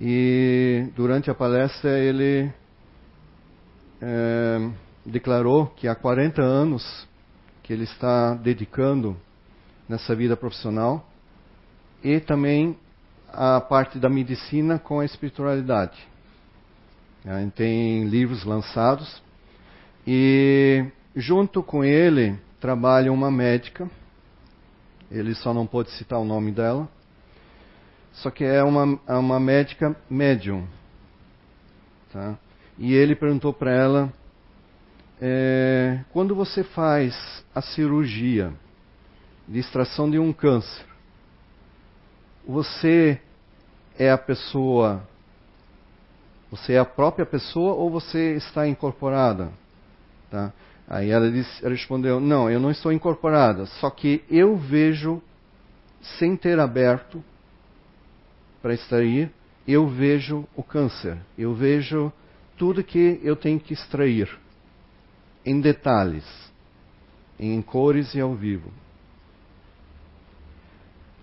E 0.01 0.89
durante 0.97 1.31
a 1.31 1.35
palestra 1.37 2.01
ele 2.01 2.53
é, 4.03 4.71
declarou 5.07 5.69
que 5.69 5.87
há 5.87 5.95
40 5.95 6.43
anos 6.43 7.07
que 7.63 7.73
ele 7.73 7.85
está 7.85 8.35
dedicando 8.35 9.17
nessa 9.89 10.15
vida 10.17 10.37
profissional 10.37 11.09
e 12.03 12.19
também 12.19 12.77
a 13.33 13.61
parte 13.61 14.01
da 14.01 14.09
medicina 14.09 14.79
com 14.79 14.99
a 14.99 15.05
espiritualidade. 15.05 15.97
Tem 17.55 18.05
livros 18.05 18.45
lançados 18.45 19.23
e 20.05 20.85
junto 21.15 21.63
com 21.63 21.85
ele 21.85 22.37
trabalha 22.61 23.13
uma 23.13 23.31
médica. 23.31 23.89
Ele 25.09 25.35
só 25.35 25.55
não 25.55 25.67
pôde 25.67 25.93
citar 25.93 26.19
o 26.19 26.25
nome 26.25 26.51
dela. 26.51 26.89
Só 28.15 28.31
que 28.31 28.45
é 28.45 28.63
uma, 28.65 28.99
é 29.07 29.15
uma 29.15 29.39
médica 29.39 29.97
médium. 30.11 30.67
Tá? 32.13 32.37
E 32.79 32.95
ele 32.95 33.15
perguntou 33.15 33.53
para 33.53 33.71
ela: 33.71 34.13
é, 35.21 36.01
quando 36.13 36.35
você 36.35 36.65
faz 36.65 37.45
a 37.55 37.61
cirurgia 37.61 38.53
de 39.47 39.59
extração 39.59 40.11
de 40.11 40.19
um 40.19 40.33
câncer, 40.33 40.85
você 42.47 43.21
é 43.99 44.11
a 44.11 44.19
pessoa, 44.19 45.07
você 46.51 46.75
é 46.75 46.79
a 46.79 46.85
própria 46.85 47.27
pessoa 47.27 47.75
ou 47.75 47.91
você 47.91 48.35
está 48.35 48.67
incorporada? 48.67 49.53
Tá? 50.31 50.53
Aí 50.89 51.11
ela 51.11 51.31
disse, 51.31 51.67
respondeu: 51.69 52.19
Não, 52.21 52.51
eu 52.51 52.59
não 52.59 52.71
estou 52.71 52.93
incorporada, 52.93 53.67
só 53.67 53.91
que 53.91 54.25
eu 54.29 54.57
vejo, 54.57 55.23
sem 56.19 56.37
ter 56.37 56.59
aberto 56.59 57.23
para 58.61 58.75
extrair, 58.75 59.31
eu 59.67 59.87
vejo 59.87 60.47
o 60.57 60.63
câncer, 60.63 61.19
eu 61.39 61.55
vejo 61.55 62.13
tudo 62.63 62.85
que 62.85 63.19
eu 63.25 63.35
tenho 63.35 63.59
que 63.59 63.73
extrair, 63.73 64.39
em 65.45 65.61
detalhes, 65.61 66.25
em 67.37 67.61
cores 67.61 68.15
e 68.15 68.21
ao 68.21 68.37
vivo. 68.37 68.71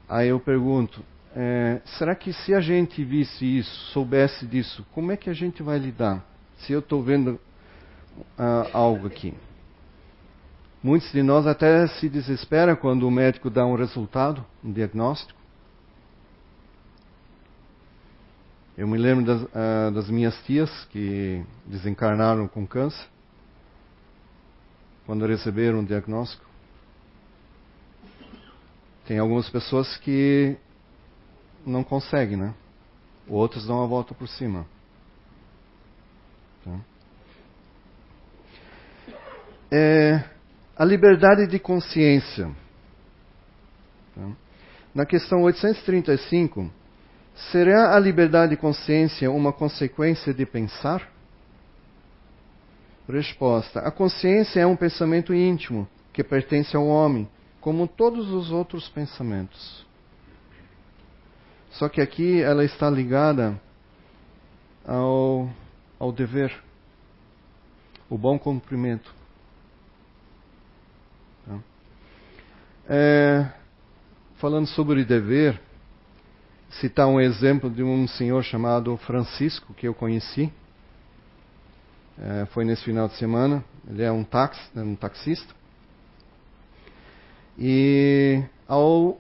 Aí 0.09 0.27
eu 0.27 0.39
pergunto: 0.41 1.01
é, 1.33 1.79
será 1.97 2.13
que 2.13 2.33
se 2.33 2.53
a 2.53 2.59
gente 2.59 3.01
visse 3.05 3.59
isso, 3.59 3.73
soubesse 3.93 4.45
disso, 4.45 4.85
como 4.91 5.13
é 5.13 5.15
que 5.15 5.29
a 5.29 5.33
gente 5.33 5.63
vai 5.63 5.79
lidar? 5.79 6.25
Se 6.57 6.73
eu 6.73 6.79
estou 6.79 7.01
vendo 7.01 7.39
uh, 8.37 8.69
algo 8.73 9.07
aqui. 9.07 9.33
Muitos 10.83 11.09
de 11.13 11.23
nós 11.23 11.47
até 11.47 11.87
se 11.87 12.09
desesperam 12.09 12.75
quando 12.75 13.07
o 13.07 13.11
médico 13.11 13.49
dá 13.49 13.65
um 13.65 13.75
resultado, 13.75 14.45
um 14.61 14.73
diagnóstico. 14.73 15.38
Eu 18.79 18.87
me 18.87 18.97
lembro 18.97 19.25
das, 19.25 19.41
uh, 19.41 19.91
das 19.93 20.09
minhas 20.09 20.33
tias 20.45 20.71
que 20.85 21.43
desencarnaram 21.65 22.47
com 22.47 22.65
câncer, 22.65 23.05
quando 25.05 25.25
receberam 25.25 25.81
o 25.81 25.85
diagnóstico. 25.85 26.45
Tem 29.05 29.19
algumas 29.19 29.49
pessoas 29.49 29.97
que 29.97 30.55
não 31.65 31.83
conseguem, 31.83 32.37
né? 32.37 32.53
Outros 33.27 33.67
dão 33.67 33.83
a 33.83 33.85
volta 33.85 34.13
por 34.13 34.29
cima. 34.29 34.65
Tá? 36.63 36.79
É, 39.69 40.23
a 40.77 40.85
liberdade 40.85 41.47
de 41.47 41.59
consciência. 41.59 42.49
Tá? 44.15 44.31
Na 44.95 45.05
questão 45.05 45.41
835, 45.41 46.78
será 47.51 47.95
a 47.95 47.99
liberdade 47.99 48.51
de 48.51 48.57
consciência 48.57 49.31
uma 49.31 49.53
consequência 49.53 50.33
de 50.33 50.45
pensar? 50.45 51.09
Resposta: 53.07 53.79
A 53.79 53.91
consciência 53.91 54.59
é 54.59 54.65
um 54.67 54.75
pensamento 54.75 55.33
íntimo 55.33 55.87
que 56.13 56.23
pertence 56.23 56.75
ao 56.75 56.85
homem, 56.85 57.27
como 57.59 57.87
todos 57.87 58.29
os 58.29 58.51
outros 58.51 58.87
pensamentos. 58.89 59.85
Só 61.71 61.87
que 61.87 62.01
aqui 62.01 62.41
ela 62.41 62.63
está 62.63 62.89
ligada 62.89 63.59
ao, 64.85 65.49
ao 65.99 66.11
dever, 66.11 66.53
o 68.09 68.17
bom 68.17 68.37
cumprimento. 68.37 69.13
É, 72.91 73.47
falando 74.37 74.65
sobre 74.65 75.05
dever, 75.05 75.61
citar 76.69 77.07
um 77.07 77.19
exemplo 77.19 77.69
de 77.69 77.83
um 77.83 78.07
senhor 78.07 78.43
chamado 78.43 78.95
Francisco, 78.97 79.73
que 79.73 79.87
eu 79.87 79.93
conheci. 79.93 80.51
É, 82.21 82.45
foi 82.47 82.65
nesse 82.65 82.83
final 82.83 83.07
de 83.07 83.15
semana. 83.15 83.63
Ele 83.89 84.03
é 84.03 84.11
um, 84.11 84.23
tax, 84.23 84.57
um 84.75 84.95
taxista. 84.95 85.53
E 87.57 88.41
ao, 88.67 89.19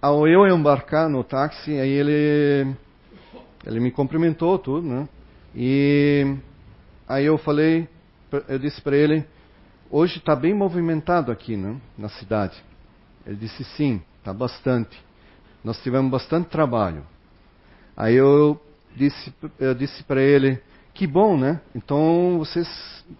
ao 0.00 0.28
eu 0.28 0.46
embarcar 0.46 1.08
no 1.08 1.24
táxi, 1.24 1.78
aí 1.78 1.90
ele, 1.90 2.74
ele 3.66 3.80
me 3.80 3.90
cumprimentou 3.90 4.58
tudo, 4.58 4.86
né? 4.86 5.08
E 5.54 6.36
aí 7.08 7.24
eu 7.24 7.38
falei, 7.38 7.88
eu 8.48 8.58
disse 8.58 8.80
para 8.80 8.96
ele, 8.96 9.24
hoje 9.90 10.18
está 10.18 10.36
bem 10.36 10.54
movimentado 10.54 11.32
aqui, 11.32 11.56
né? 11.56 11.80
Na 11.96 12.08
cidade. 12.08 12.62
Ele 13.26 13.36
disse 13.36 13.64
sim, 13.64 14.02
está 14.18 14.32
bastante. 14.32 14.96
Nós 15.64 15.80
tivemos 15.82 16.10
bastante 16.10 16.48
trabalho. 16.48 17.04
Aí 17.96 18.14
eu 18.14 18.60
disse, 18.96 19.32
eu 19.58 19.74
disse 19.74 20.02
para 20.04 20.20
ele, 20.20 20.60
que 20.94 21.06
bom, 21.06 21.36
né? 21.36 21.60
Então 21.74 22.38
vocês 22.38 22.68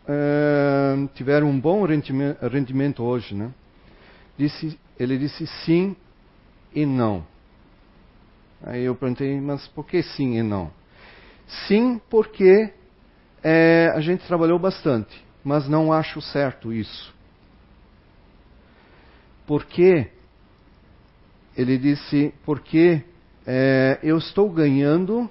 é, 0.07 0.95
tiveram 1.15 1.49
um 1.49 1.59
bom 1.59 1.85
rendimento, 1.85 3.03
hoje, 3.03 3.35
né? 3.35 3.51
Disse, 4.37 4.79
ele 4.99 5.19
disse 5.19 5.47
sim 5.65 5.97
e 6.75 6.85
não. 6.85 7.25
Aí 8.65 8.85
eu 8.85 8.95
perguntei, 8.95 9.41
mas 9.41 9.67
por 9.69 9.87
que 9.87 10.03
sim 10.03 10.39
e 10.39 10.43
não? 10.43 10.71
Sim, 11.67 12.01
porque 12.09 12.73
é, 13.43 13.93
a 13.95 14.01
gente 14.01 14.27
trabalhou 14.27 14.59
bastante, 14.59 15.23
mas 15.45 15.69
não 15.69 15.93
acho 15.93 16.21
certo 16.21 16.73
isso. 16.73 17.13
Porque, 19.47 20.09
ele 21.57 21.79
disse, 21.79 22.33
porque 22.45 23.03
é, 23.47 23.99
eu 24.03 24.19
estou 24.19 24.51
ganhando 24.51 25.29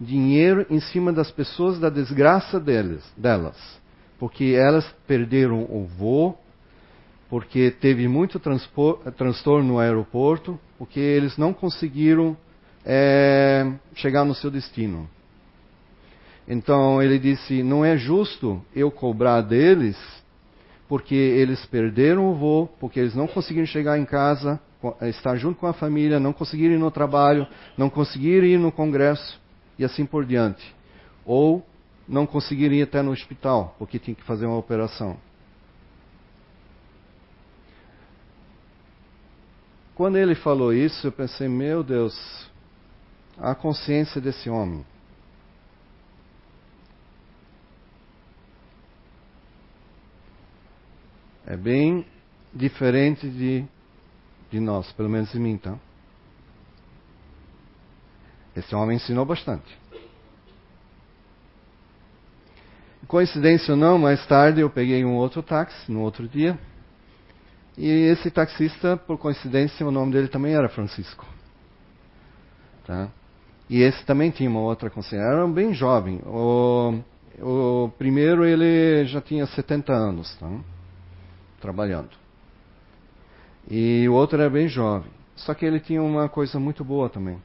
dinheiro 0.00 0.66
em 0.68 0.80
cima 0.80 1.12
das 1.12 1.30
pessoas 1.30 1.78
da 1.78 1.88
desgraça 1.88 2.60
delas, 2.60 3.02
delas. 3.16 3.56
Porque 4.18 4.56
elas 4.56 4.86
perderam 5.06 5.62
o 5.62 5.86
voo, 5.86 6.38
porque 7.28 7.70
teve 7.70 8.08
muito 8.08 8.40
transtorno 9.16 9.68
no 9.74 9.78
aeroporto, 9.78 10.58
porque 10.78 11.00
eles 11.00 11.36
não 11.36 11.52
conseguiram 11.52 12.36
é, 12.84 13.70
chegar 13.94 14.24
no 14.24 14.34
seu 14.34 14.50
destino. 14.50 15.08
Então 16.48 17.02
ele 17.02 17.18
disse: 17.18 17.62
não 17.62 17.84
é 17.84 17.96
justo 17.96 18.62
eu 18.74 18.90
cobrar 18.90 19.40
deles 19.40 19.96
porque 20.88 21.14
eles 21.14 21.64
perderam 21.66 22.30
o 22.30 22.34
voo, 22.34 22.68
porque 22.78 23.00
eles 23.00 23.14
não 23.14 23.26
conseguiram 23.26 23.66
chegar 23.66 23.98
em 23.98 24.04
casa, 24.04 24.60
estar 25.02 25.36
junto 25.36 25.58
com 25.58 25.66
a 25.66 25.72
família, 25.72 26.20
não 26.20 26.32
conseguiram 26.32 26.74
ir 26.74 26.78
no 26.78 26.90
trabalho, 26.90 27.46
não 27.76 27.90
conseguiram 27.90 28.46
ir 28.46 28.58
no 28.58 28.70
congresso 28.70 29.40
e 29.78 29.84
assim 29.84 30.06
por 30.06 30.24
diante. 30.24 30.74
Ou 31.24 31.66
não 32.08 32.24
conseguiram 32.24 32.74
ir 32.74 32.82
até 32.82 33.02
no 33.02 33.10
hospital, 33.10 33.74
porque 33.78 33.98
tinha 33.98 34.14
que 34.14 34.22
fazer 34.22 34.46
uma 34.46 34.58
operação. 34.58 35.16
Quando 39.94 40.16
ele 40.18 40.34
falou 40.34 40.72
isso, 40.72 41.06
eu 41.06 41.12
pensei, 41.12 41.48
meu 41.48 41.82
Deus, 41.82 42.14
a 43.38 43.54
consciência 43.54 44.20
desse 44.20 44.48
homem. 44.48 44.84
É 51.46 51.56
bem 51.56 52.04
diferente 52.52 53.28
de, 53.28 53.64
de 54.50 54.58
nós, 54.58 54.90
pelo 54.92 55.08
menos 55.08 55.32
em 55.34 55.38
mim, 55.38 55.56
tá? 55.56 55.78
Esse 58.56 58.74
homem 58.74 58.96
ensinou 58.96 59.24
bastante. 59.24 59.78
Coincidência 63.06 63.74
ou 63.74 63.76
não, 63.78 63.98
mais 63.98 64.26
tarde 64.26 64.60
eu 64.60 64.68
peguei 64.68 65.04
um 65.04 65.14
outro 65.14 65.40
táxi, 65.40 65.92
no 65.92 66.00
outro 66.00 66.26
dia. 66.26 66.58
E 67.78 67.88
esse 67.88 68.30
taxista, 68.30 68.96
por 68.96 69.16
coincidência, 69.18 69.86
o 69.86 69.92
nome 69.92 70.12
dele 70.12 70.26
também 70.26 70.54
era 70.54 70.68
Francisco. 70.68 71.24
Tá? 72.84 73.08
E 73.68 73.82
esse 73.82 74.04
também 74.04 74.30
tinha 74.30 74.50
uma 74.50 74.60
outra 74.60 74.90
consciência. 74.90 75.24
Era 75.24 75.46
bem 75.46 75.72
jovem. 75.72 76.20
O, 76.24 76.98
o 77.40 77.90
primeiro 77.98 78.44
ele 78.44 79.04
já 79.04 79.20
tinha 79.20 79.46
70 79.46 79.92
anos. 79.92 80.34
Tá? 80.36 80.48
Trabalhando. 81.60 82.10
E 83.68 84.08
o 84.08 84.14
outro 84.14 84.40
era 84.40 84.50
bem 84.50 84.68
jovem. 84.68 85.10
Só 85.34 85.52
que 85.54 85.64
ele 85.64 85.80
tinha 85.80 86.02
uma 86.02 86.28
coisa 86.28 86.58
muito 86.58 86.84
boa 86.84 87.10
também. 87.10 87.38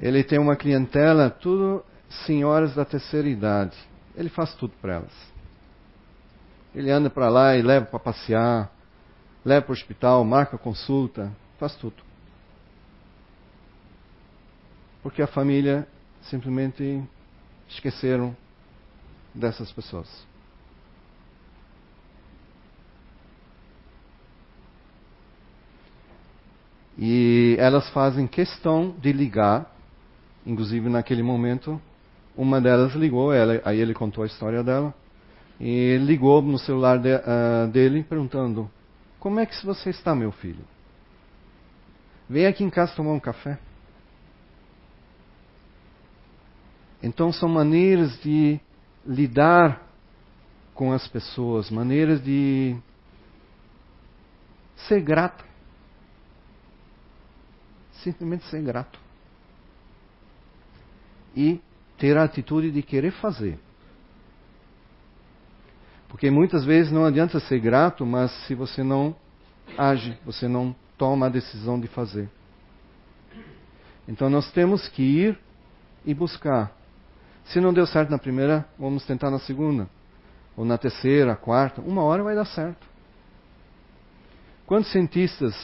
Ele 0.00 0.24
tem 0.24 0.38
uma 0.38 0.56
clientela, 0.56 1.30
tudo 1.30 1.84
senhoras 2.26 2.74
da 2.74 2.84
terceira 2.84 3.28
idade. 3.28 3.76
Ele 4.16 4.28
faz 4.28 4.54
tudo 4.54 4.72
para 4.80 4.94
elas. 4.94 5.32
Ele 6.74 6.90
anda 6.90 7.08
para 7.08 7.28
lá 7.28 7.56
e 7.56 7.62
leva 7.62 7.86
para 7.86 7.98
passear, 7.98 8.72
leva 9.44 9.62
para 9.62 9.72
o 9.72 9.74
hospital, 9.74 10.24
marca 10.24 10.58
consulta, 10.58 11.30
faz 11.58 11.76
tudo. 11.76 12.02
Porque 15.02 15.22
a 15.22 15.26
família 15.26 15.86
simplesmente 16.22 17.02
esqueceram 17.68 18.36
dessas 19.34 19.70
pessoas. 19.72 20.31
E 27.04 27.56
elas 27.58 27.90
fazem 27.90 28.28
questão 28.28 28.94
de 28.96 29.12
ligar, 29.12 29.74
inclusive 30.46 30.88
naquele 30.88 31.20
momento, 31.20 31.82
uma 32.36 32.60
delas 32.60 32.94
ligou, 32.94 33.32
ela, 33.32 33.60
aí 33.64 33.80
ele 33.80 33.92
contou 33.92 34.22
a 34.22 34.26
história 34.28 34.62
dela, 34.62 34.94
e 35.58 35.96
ligou 35.96 36.40
no 36.40 36.56
celular 36.60 37.00
de, 37.00 37.12
uh, 37.12 37.66
dele 37.72 38.04
perguntando: 38.04 38.70
Como 39.18 39.40
é 39.40 39.46
que 39.46 39.66
você 39.66 39.90
está, 39.90 40.14
meu 40.14 40.30
filho? 40.30 40.64
Vem 42.30 42.46
aqui 42.46 42.62
em 42.62 42.70
casa 42.70 42.94
tomar 42.94 43.10
um 43.10 43.18
café. 43.18 43.58
Então 47.02 47.32
são 47.32 47.48
maneiras 47.48 48.16
de 48.20 48.60
lidar 49.04 49.82
com 50.72 50.92
as 50.92 51.08
pessoas, 51.08 51.68
maneiras 51.68 52.22
de 52.22 52.76
ser 54.86 55.00
grato. 55.00 55.51
Simplesmente 58.02 58.44
ser 58.46 58.62
grato. 58.62 58.98
E 61.36 61.60
ter 61.98 62.16
a 62.16 62.24
atitude 62.24 62.70
de 62.70 62.82
querer 62.82 63.12
fazer. 63.12 63.58
Porque 66.08 66.30
muitas 66.30 66.64
vezes 66.64 66.92
não 66.92 67.04
adianta 67.04 67.40
ser 67.40 67.58
grato, 67.58 68.04
mas 68.04 68.30
se 68.46 68.54
você 68.54 68.82
não 68.82 69.16
age, 69.78 70.18
você 70.26 70.46
não 70.46 70.74
toma 70.98 71.26
a 71.26 71.30
decisão 71.30 71.80
de 71.80 71.88
fazer. 71.88 72.28
Então 74.06 74.28
nós 74.28 74.50
temos 74.52 74.88
que 74.88 75.02
ir 75.02 75.38
e 76.04 76.12
buscar. 76.12 76.72
Se 77.44 77.60
não 77.60 77.72
deu 77.72 77.86
certo 77.86 78.10
na 78.10 78.18
primeira, 78.18 78.66
vamos 78.78 79.06
tentar 79.06 79.30
na 79.30 79.38
segunda. 79.38 79.88
Ou 80.56 80.64
na 80.64 80.76
terceira, 80.76 81.34
quarta. 81.34 81.80
Uma 81.80 82.02
hora 82.02 82.22
vai 82.22 82.34
dar 82.34 82.44
certo. 82.44 82.86
Quantos 84.66 84.90
cientistas 84.92 85.54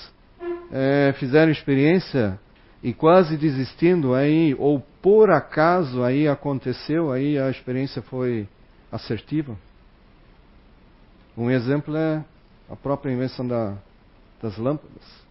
é, 0.70 1.14
fizeram 1.18 1.50
experiência 1.50 2.38
e 2.83 2.92
quase 2.92 3.37
desistindo 3.37 4.14
aí, 4.14 4.54
ou 4.59 4.81
por 5.02 5.31
acaso 5.31 6.02
aí 6.02 6.28
aconteceu, 6.28 7.11
aí 7.11 7.38
a 7.38 7.50
experiência 7.50 8.02
foi 8.02 8.48
assertiva? 8.90 9.57
Um 11.37 11.50
exemplo 11.50 11.96
é 11.96 12.24
a 12.68 12.76
própria 12.76 13.12
invenção 13.12 13.46
da, 13.46 13.76
das 14.42 14.57
lâmpadas. 14.57 15.28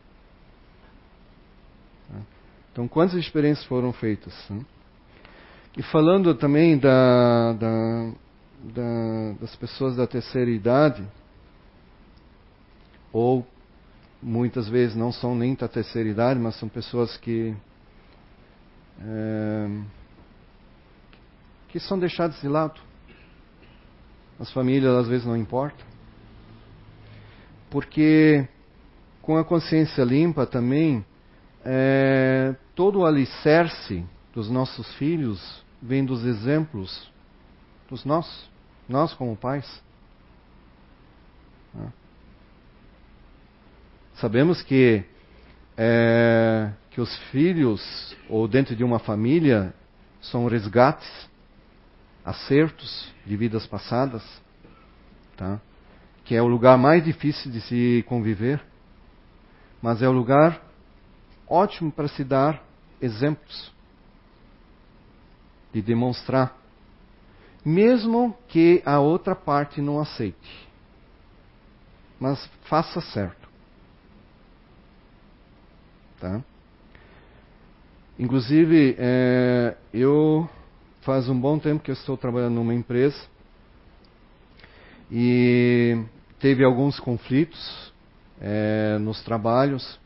Então, 2.72 2.88
quantas 2.88 3.16
experiências 3.16 3.66
foram 3.66 3.92
feitas? 3.92 4.34
Né? 4.50 4.64
E 5.76 5.82
falando 5.82 6.36
também 6.36 6.78
da, 6.78 7.54
da, 7.54 8.12
da, 8.64 9.34
das 9.42 9.56
pessoas 9.56 9.96
da 9.96 10.06
terceira 10.06 10.52
idade, 10.52 11.04
ou 13.12 13.46
muitas 14.22 14.68
vezes 14.68 14.96
não 14.96 15.12
são 15.12 15.36
nem 15.36 15.56
da 15.56 15.68
terceira 15.68 16.10
idade, 16.10 16.40
mas 16.40 16.56
são 16.56 16.68
pessoas 16.68 17.18
que 17.18 17.56
é, 19.00 19.82
que 21.70 21.80
são 21.80 22.00
deixadas 22.00 22.40
de 22.42 22.48
lado. 22.48 22.80
As 24.40 24.52
famílias 24.52 24.94
às 24.96 25.08
vezes 25.08 25.26
não 25.26 25.36
importam. 25.36 25.86
Porque 27.70 28.48
com 29.22 29.38
a 29.38 29.44
consciência 29.44 30.04
limpa 30.04 30.46
também 30.46 31.06
é, 31.66 32.56
todo 32.76 33.00
o 33.00 33.06
alicerce 33.06 34.06
dos 34.34 34.50
nossos 34.50 34.88
filhos 34.96 35.66
vem 35.82 36.06
dos 36.06 36.24
exemplos 36.26 37.12
dos 37.90 38.06
nossos, 38.06 38.50
nós 38.88 39.14
como 39.14 39.36
pais. 39.36 39.84
Sabemos 44.20 44.64
que, 44.64 45.04
é, 45.78 46.72
que 46.90 47.00
os 47.00 47.16
filhos, 47.30 48.16
ou 48.28 48.48
dentro 48.48 48.76
de 48.76 48.84
uma 48.84 48.98
família, 48.98 49.74
são 50.20 50.48
resgates, 50.48 51.08
acertos 52.26 53.14
de 53.26 53.38
vidas 53.38 53.68
passadas, 53.68 54.24
tá? 55.38 55.62
que 56.26 56.36
é 56.36 56.42
o 56.42 56.48
lugar 56.48 56.78
mais 56.80 57.04
difícil 57.04 57.52
de 57.52 57.62
se 57.62 58.04
conviver, 58.08 58.62
mas 59.82 60.02
é 60.02 60.10
o 60.10 60.12
lugar 60.12 60.62
ótimo 61.48 61.92
para 61.92 62.08
se 62.08 62.24
dar 62.24 62.62
exemplos, 63.00 63.72
de 65.72 65.82
demonstrar, 65.82 66.58
mesmo 67.64 68.36
que 68.48 68.82
a 68.84 69.00
outra 69.00 69.36
parte 69.36 69.80
não 69.80 70.00
aceite. 70.00 70.68
Mas 72.20 72.50
faça 72.64 73.00
certo. 73.00 73.47
Tá? 76.20 76.42
Inclusive, 78.18 78.96
é, 78.98 79.76
eu 79.94 80.50
faz 81.02 81.30
um 81.30 81.40
bom 81.40 81.60
tempo 81.60 81.84
que 81.84 81.92
eu 81.92 81.94
estou 81.94 82.18
trabalhando 82.18 82.56
numa 82.56 82.74
empresa 82.74 83.18
e 85.12 86.04
teve 86.40 86.64
alguns 86.64 87.00
conflitos 87.00 87.94
é, 88.42 88.98
nos 89.00 89.24
trabalhos 89.24 90.00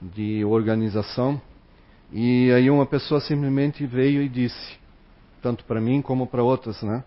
de 0.00 0.44
organização. 0.44 1.40
E 2.12 2.50
aí 2.52 2.70
uma 2.70 2.86
pessoa 2.86 3.20
simplesmente 3.20 3.84
veio 3.84 4.22
e 4.22 4.28
disse, 4.28 4.78
tanto 5.42 5.64
para 5.64 5.80
mim 5.80 6.00
como 6.00 6.26
para 6.26 6.42
outras, 6.42 6.80
né? 6.82 7.04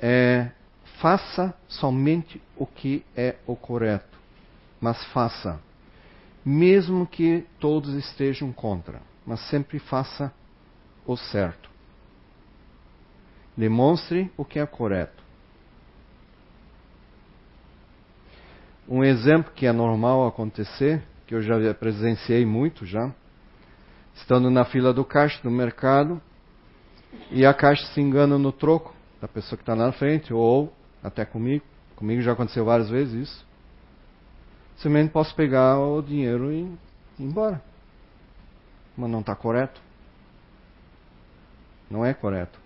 É, 0.00 0.50
faça 1.00 1.54
somente 1.68 2.40
o 2.56 2.66
que 2.66 3.04
é 3.16 3.36
o 3.46 3.56
correto, 3.56 4.18
mas 4.80 5.02
faça, 5.06 5.60
mesmo 6.44 7.06
que 7.06 7.46
todos 7.58 7.94
estejam 7.94 8.52
contra, 8.52 9.00
mas 9.26 9.40
sempre 9.48 9.78
faça 9.78 10.32
o 11.06 11.16
certo. 11.16 11.68
Demonstre 13.56 14.30
o 14.36 14.44
que 14.44 14.58
é 14.58 14.66
correto. 14.66 15.22
Um 18.88 19.04
exemplo 19.04 19.52
que 19.54 19.66
é 19.66 19.72
normal 19.72 20.26
acontecer 20.26 21.02
que 21.26 21.34
eu 21.34 21.42
já 21.42 21.54
presenciei 21.74 22.44
muito 22.44 22.84
já, 22.84 23.12
estando 24.14 24.50
na 24.50 24.64
fila 24.64 24.92
do 24.92 25.04
caixa 25.04 25.40
do 25.42 25.50
mercado, 25.50 26.20
e 27.30 27.46
a 27.46 27.54
caixa 27.54 27.86
se 27.86 28.00
engana 28.00 28.36
no 28.36 28.50
troco 28.50 28.94
da 29.20 29.28
pessoa 29.28 29.56
que 29.56 29.62
está 29.62 29.76
na 29.76 29.92
frente, 29.92 30.34
ou 30.34 30.72
até 31.02 31.24
comigo. 31.24 31.64
Comigo 31.94 32.20
já 32.22 32.32
aconteceu 32.32 32.64
várias 32.64 32.90
vezes 32.90 33.28
isso. 33.28 33.46
Simplesmente 34.80 35.12
posso 35.12 35.34
pegar 35.34 35.78
o 35.78 36.00
dinheiro 36.00 36.50
e 36.50 36.62
ir 36.62 36.78
embora. 37.18 37.62
Mas 38.96 39.10
não 39.10 39.20
está 39.20 39.36
correto. 39.36 39.78
Não 41.90 42.04
é 42.04 42.14
correto. 42.14 42.58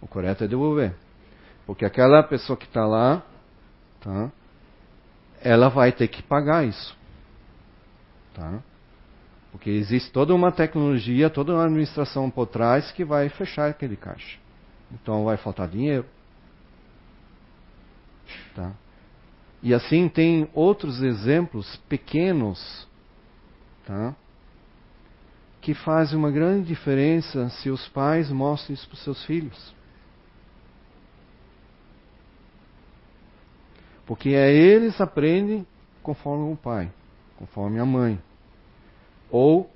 O 0.00 0.08
correto 0.08 0.44
é 0.44 0.48
devolver. 0.48 0.94
Porque 1.66 1.84
aquela 1.84 2.22
pessoa 2.22 2.56
que 2.56 2.64
está 2.64 2.86
lá, 2.86 3.22
tá? 4.00 4.32
ela 5.42 5.68
vai 5.68 5.92
ter 5.92 6.08
que 6.08 6.22
pagar 6.22 6.64
isso. 6.64 6.96
Tá? 8.32 8.62
Porque 9.52 9.68
existe 9.68 10.10
toda 10.10 10.34
uma 10.34 10.50
tecnologia, 10.50 11.28
toda 11.28 11.52
uma 11.52 11.64
administração 11.64 12.30
por 12.30 12.46
trás 12.46 12.90
que 12.92 13.04
vai 13.04 13.28
fechar 13.28 13.68
aquele 13.68 13.96
caixa. 13.96 14.38
Então 14.90 15.26
vai 15.26 15.36
faltar 15.36 15.68
dinheiro. 15.68 16.06
Tá? 18.54 18.72
E 19.62 19.74
assim 19.74 20.08
tem 20.08 20.48
outros 20.54 21.02
exemplos 21.02 21.76
pequenos 21.88 22.88
tá? 23.84 24.14
que 25.60 25.74
fazem 25.74 26.18
uma 26.18 26.30
grande 26.30 26.66
diferença 26.68 27.50
se 27.50 27.68
os 27.68 27.86
pais 27.88 28.30
mostram 28.30 28.74
isso 28.74 28.86
para 28.86 28.94
os 28.94 29.04
seus 29.04 29.24
filhos. 29.24 29.74
Porque 34.06 34.30
é 34.30 34.52
eles 34.52 35.00
aprendem 35.00 35.66
conforme 36.02 36.52
o 36.52 36.56
pai, 36.56 36.90
conforme 37.36 37.78
a 37.78 37.84
mãe. 37.84 38.20
Ou 39.30 39.70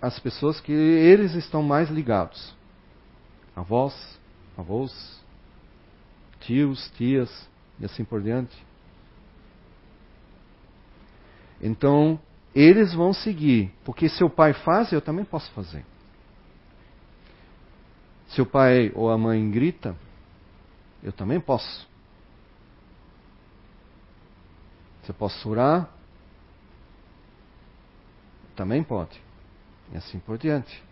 as 0.00 0.18
pessoas 0.18 0.60
que 0.60 0.72
eles 0.72 1.34
estão 1.34 1.62
mais 1.62 1.90
ligados. 1.90 2.54
Avós, 3.54 4.18
avós, 4.56 5.20
tios, 6.40 6.90
tias 6.96 7.48
e 7.78 7.84
assim 7.84 8.04
por 8.04 8.22
diante. 8.22 8.69
Então, 11.60 12.18
eles 12.54 12.94
vão 12.94 13.12
seguir, 13.12 13.72
porque 13.84 14.08
se 14.08 14.24
o 14.24 14.30
pai 14.30 14.52
faz, 14.52 14.92
eu 14.92 15.00
também 15.00 15.24
posso 15.24 15.50
fazer. 15.52 15.84
Se 18.28 18.40
o 18.40 18.46
pai 18.46 18.92
ou 18.94 19.10
a 19.10 19.18
mãe 19.18 19.50
grita, 19.50 19.94
eu 21.02 21.12
também 21.12 21.40
posso. 21.40 21.88
Você 25.02 25.12
pode 25.12 25.34
orar? 25.48 25.90
Também 28.54 28.82
pode. 28.82 29.20
E 29.92 29.96
assim 29.96 30.18
por 30.20 30.38
diante. 30.38 30.82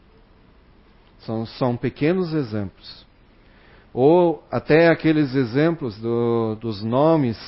São, 1.21 1.47
são 1.47 1.77
pequenos 1.77 2.33
exemplos. 2.33 3.07
Ou 3.93 4.43
até 4.51 4.89
aqueles 4.89 5.35
exemplos 5.35 5.99
do, 5.99 6.57
dos 6.57 6.83
nomes 6.83 7.39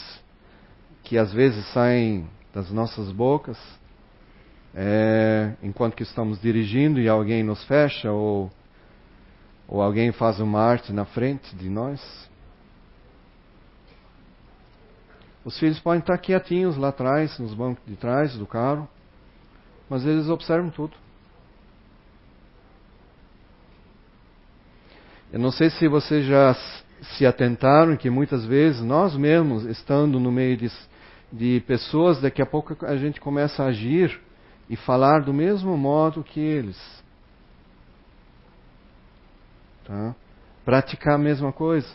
que 1.02 1.18
às 1.18 1.33
vezes 1.33 1.64
saem 1.72 2.28
das 2.52 2.70
nossas 2.70 3.12
bocas, 3.12 3.58
é, 4.74 5.54
enquanto 5.62 5.94
que 5.94 6.02
estamos 6.02 6.40
dirigindo 6.40 7.00
e 7.00 7.08
alguém 7.08 7.42
nos 7.42 7.62
fecha, 7.64 8.10
ou, 8.10 8.50
ou 9.68 9.80
alguém 9.80 10.12
faz 10.12 10.40
uma 10.40 10.60
arte 10.60 10.92
na 10.92 11.04
frente 11.04 11.54
de 11.56 11.68
nós. 11.68 12.00
Os 15.44 15.58
filhos 15.58 15.80
podem 15.80 16.00
estar 16.00 16.18
quietinhos 16.18 16.76
lá 16.76 16.88
atrás, 16.88 17.38
nos 17.38 17.54
bancos 17.54 17.82
de 17.86 17.96
trás 17.96 18.36
do 18.36 18.46
carro, 18.46 18.88
mas 19.88 20.04
eles 20.04 20.28
observam 20.28 20.70
tudo. 20.70 20.96
Eu 25.32 25.38
não 25.38 25.50
sei 25.50 25.70
se 25.70 25.88
vocês 25.88 26.26
já 26.26 26.54
se 27.16 27.24
atentaram 27.24 27.96
que 27.96 28.10
muitas 28.10 28.44
vezes 28.44 28.82
nós 28.82 29.16
mesmos, 29.16 29.64
estando 29.64 30.18
no 30.18 30.30
meio 30.30 30.56
de, 30.56 30.70
de 31.33 31.61
pessoas, 31.66 32.21
daqui 32.21 32.43
a 32.43 32.47
pouco 32.47 32.85
a 32.85 32.97
gente 32.97 33.21
começa 33.21 33.62
a 33.62 33.66
agir 33.66 34.21
e 34.69 34.77
falar 34.77 35.21
do 35.21 35.33
mesmo 35.33 35.77
modo 35.77 36.25
que 36.25 36.40
eles. 36.40 36.79
Tá? 39.85 40.14
Praticar 40.64 41.14
a 41.14 41.19
mesma 41.19 41.53
coisa. 41.53 41.88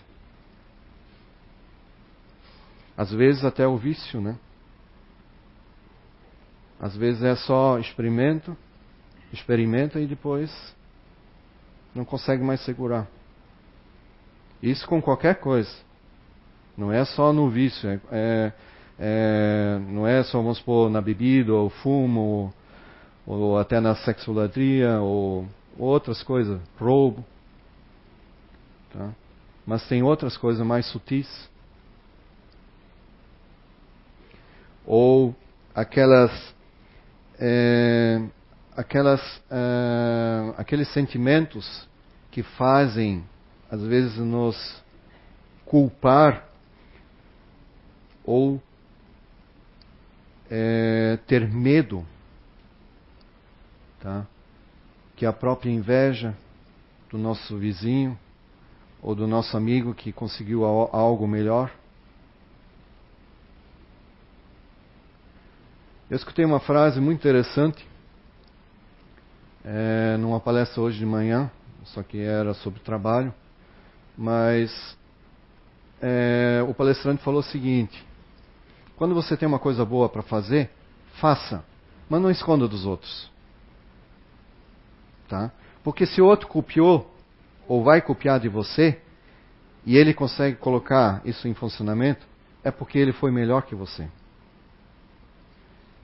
Às 2.98 3.12
vezes 3.12 3.44
até 3.44 3.68
o 3.68 3.78
vício, 3.78 4.22
né? 4.22 4.38
Às 6.80 6.96
vezes 6.96 7.24
é 7.24 7.36
só 7.36 7.80
experimento, 7.80 8.56
experimenta 9.32 10.00
e 10.00 10.08
depois 10.08 10.52
não 11.94 12.04
consegue 12.04 12.44
mais 12.44 12.60
segurar. 12.62 13.08
Isso 14.62 14.88
com 14.88 15.02
qualquer 15.02 15.40
coisa. 15.40 15.72
Não 16.78 16.92
é 16.92 17.06
só 17.06 17.32
no 17.32 17.50
vício. 17.50 17.90
É, 17.90 18.00
é, 18.12 18.54
é, 19.00 19.78
não 19.90 20.08
é 20.08 20.24
só, 20.24 20.42
vamos 20.42 20.64
na 20.92 21.02
bebida, 21.02 21.54
ou 21.54 21.70
fumo, 21.70 22.54
ou, 23.26 23.40
ou 23.40 23.60
até 23.60 23.80
na 23.80 23.96
sexualatria, 23.96 25.00
ou, 25.00 25.46
ou 25.78 25.88
outras 25.88 26.24
coisas, 26.24 26.60
roubo. 26.80 27.24
Tá? 28.94 29.12
Mas 29.66 29.88
tem 29.88 30.02
outras 30.04 30.38
coisas 30.38 30.66
mais 30.66 30.86
sutis. 30.86 31.50
Ou 34.86 35.36
aquelas. 35.74 36.56
É, 37.38 38.22
aquelas 38.78 39.22
é, 39.52 40.54
aqueles 40.58 40.88
sentimentos 40.94 41.88
que 42.32 42.44
fazem 42.44 43.26
às 43.70 43.82
vezes 43.82 44.18
nos 44.18 44.56
culpar 45.66 46.46
ou 48.24 48.62
é, 50.50 51.18
ter 51.28 51.48
medo, 51.48 52.06
tá? 54.00 54.26
Que 55.16 55.26
a 55.26 55.34
própria 55.34 55.72
inveja 55.72 56.36
do 57.10 57.18
nosso 57.18 57.58
vizinho 57.58 58.18
ou 59.02 59.16
do 59.16 59.28
nosso 59.28 59.56
amigo 59.56 59.94
que 59.94 60.12
conseguiu 60.12 60.66
algo 60.66 61.28
melhor. 61.28 61.72
Eu 66.10 66.16
escutei 66.18 66.46
uma 66.46 66.60
frase 66.60 67.00
muito 67.00 67.20
interessante 67.20 67.88
é, 69.64 70.18
numa 70.18 70.40
palestra 70.40 70.82
hoje 70.82 71.00
de 71.00 71.06
manhã, 71.06 71.50
só 71.86 72.04
que 72.04 72.20
era 72.20 72.54
sobre 72.54 72.80
trabalho. 72.82 73.34
Mas 74.16 74.96
é, 76.02 76.64
o 76.68 76.74
palestrante 76.74 77.24
falou 77.24 77.40
o 77.40 77.44
seguinte: 77.44 78.06
quando 78.98 79.14
você 79.14 79.36
tem 79.36 79.48
uma 79.48 79.60
coisa 79.60 79.84
boa 79.84 80.08
para 80.08 80.22
fazer, 80.22 80.70
faça, 81.20 81.64
mas 82.10 82.22
não 82.22 82.32
esconda 82.32 82.68
dos 82.68 82.86
outros. 82.86 83.30
Tá? 85.28 85.52
Porque 85.84 86.06
se 86.06 86.22
o 86.22 86.26
outro 86.26 86.48
copiou 86.48 87.14
ou 87.68 87.84
vai 87.84 88.02
copiar 88.02 88.40
de 88.40 88.48
você 88.48 89.00
e 89.86 89.98
ele 89.98 90.14
consegue 90.14 90.56
colocar 90.58 91.22
isso 91.26 91.48
em 91.48 91.54
funcionamento, 91.54 92.26
é 92.64 92.72
porque 92.72 92.98
ele 92.98 93.12
foi 93.12 93.32
melhor 93.32 93.64
que 93.64 93.76
você. 93.76 94.08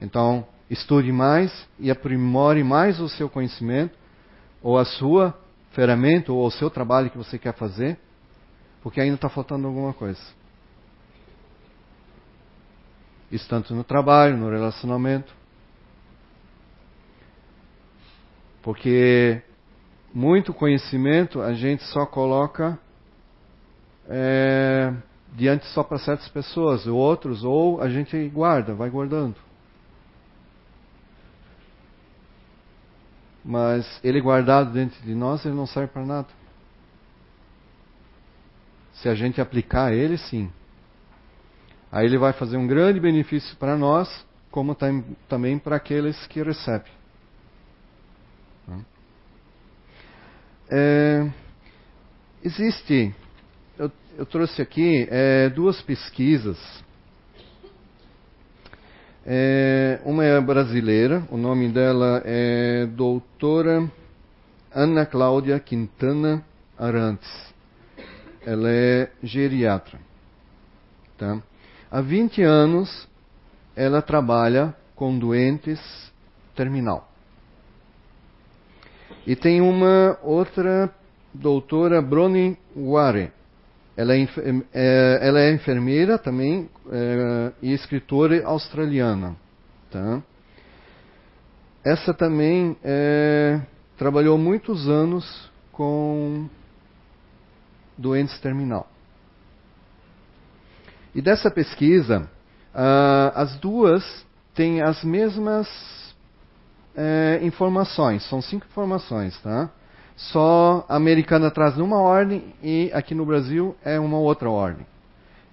Então, 0.00 0.46
estude 0.68 1.12
mais 1.12 1.66
e 1.78 1.90
aprimore 1.90 2.62
mais 2.62 3.00
o 3.00 3.08
seu 3.08 3.28
conhecimento 3.28 3.96
ou 4.62 4.78
a 4.78 4.84
sua 4.84 5.36
ferramenta 5.72 6.32
ou 6.32 6.46
o 6.46 6.50
seu 6.50 6.70
trabalho 6.70 7.10
que 7.10 7.18
você 7.18 7.38
quer 7.38 7.54
fazer, 7.54 7.98
porque 8.82 9.00
ainda 9.00 9.14
está 9.16 9.28
faltando 9.28 9.66
alguma 9.66 9.92
coisa. 9.92 10.20
Isso 13.32 13.48
tanto 13.48 13.74
no 13.74 13.82
trabalho, 13.82 14.36
no 14.36 14.48
relacionamento. 14.48 15.34
Porque 18.62 19.42
muito 20.14 20.54
conhecimento 20.54 21.42
a 21.42 21.52
gente 21.52 21.82
só 21.84 22.06
coloca 22.06 22.78
é, 24.08 24.92
diante 25.32 25.66
só 25.66 25.82
para 25.82 25.98
certas 25.98 26.28
pessoas, 26.28 26.86
outros, 26.86 27.42
ou 27.42 27.80
a 27.80 27.88
gente 27.88 28.28
guarda, 28.28 28.72
vai 28.74 28.88
guardando. 28.88 29.36
mas 33.44 34.00
ele 34.04 34.20
guardado 34.20 34.72
dentro 34.72 35.00
de 35.02 35.14
nós, 35.14 35.44
ele 35.44 35.54
não 35.54 35.66
serve 35.66 35.92
para 35.92 36.04
nada. 36.04 36.28
Se 38.94 39.08
a 39.08 39.14
gente 39.14 39.40
aplicar 39.40 39.92
ele, 39.92 40.16
sim. 40.16 40.50
Aí 41.92 42.06
ele 42.06 42.16
vai 42.16 42.32
fazer 42.32 42.56
um 42.56 42.66
grande 42.66 42.98
benefício 42.98 43.54
para 43.58 43.76
nós, 43.76 44.08
como 44.50 44.76
também 45.28 45.58
para 45.58 45.76
aqueles 45.76 46.26
que 46.26 46.42
recebem. 46.42 46.90
É, 50.74 51.30
existe, 52.42 53.14
eu, 53.78 53.92
eu, 54.16 54.24
trouxe 54.24 54.62
aqui 54.62 55.06
é, 55.10 55.50
duas 55.50 55.82
pesquisas 55.82 56.58
é, 59.24 60.00
uma 60.04 60.24
é 60.24 60.40
brasileira, 60.40 61.22
o 61.30 61.36
nome 61.36 61.68
dela 61.68 62.22
é 62.24 62.86
doutora 62.86 63.88
Ana 64.74 65.06
Cláudia 65.06 65.60
Quintana 65.60 66.44
Arantes. 66.76 67.30
Ela 68.44 68.70
é 68.70 69.10
geriatra. 69.22 70.00
Tá? 71.16 71.40
Há 71.92 72.00
20 72.00 72.40
anos 72.40 73.06
ela 73.76 74.00
trabalha 74.00 74.74
com 74.96 75.18
doentes 75.18 75.78
terminal. 76.56 77.06
E 79.26 79.36
tem 79.36 79.60
uma 79.60 80.18
outra 80.22 80.90
doutora, 81.34 82.00
Broni 82.00 82.56
Ware. 82.74 83.30
Ela 83.94 84.16
é, 84.16 84.26
é, 84.72 85.18
ela 85.20 85.40
é 85.40 85.52
enfermeira 85.52 86.16
também 86.16 86.66
é, 86.90 87.52
e 87.60 87.74
escritora 87.74 88.42
australiana. 88.46 89.36
Tá? 89.90 90.22
Essa 91.84 92.14
também 92.14 92.74
é, 92.82 93.60
trabalhou 93.98 94.38
muitos 94.38 94.88
anos 94.88 95.52
com 95.70 96.48
doentes 97.98 98.40
terminal. 98.40 98.91
E 101.14 101.20
dessa 101.20 101.50
pesquisa, 101.50 102.28
uh, 102.74 103.32
as 103.34 103.54
duas 103.56 104.24
têm 104.54 104.80
as 104.80 105.02
mesmas 105.04 105.68
é, 106.94 107.40
informações, 107.42 108.22
são 108.28 108.40
cinco 108.40 108.66
informações, 108.66 109.38
tá? 109.40 109.70
Só 110.16 110.84
a 110.88 110.96
americana 110.96 111.50
traz 111.50 111.76
uma 111.78 111.98
ordem 112.00 112.54
e 112.62 112.90
aqui 112.92 113.14
no 113.14 113.24
Brasil 113.24 113.74
é 113.82 113.98
uma 113.98 114.18
outra 114.18 114.50
ordem. 114.50 114.86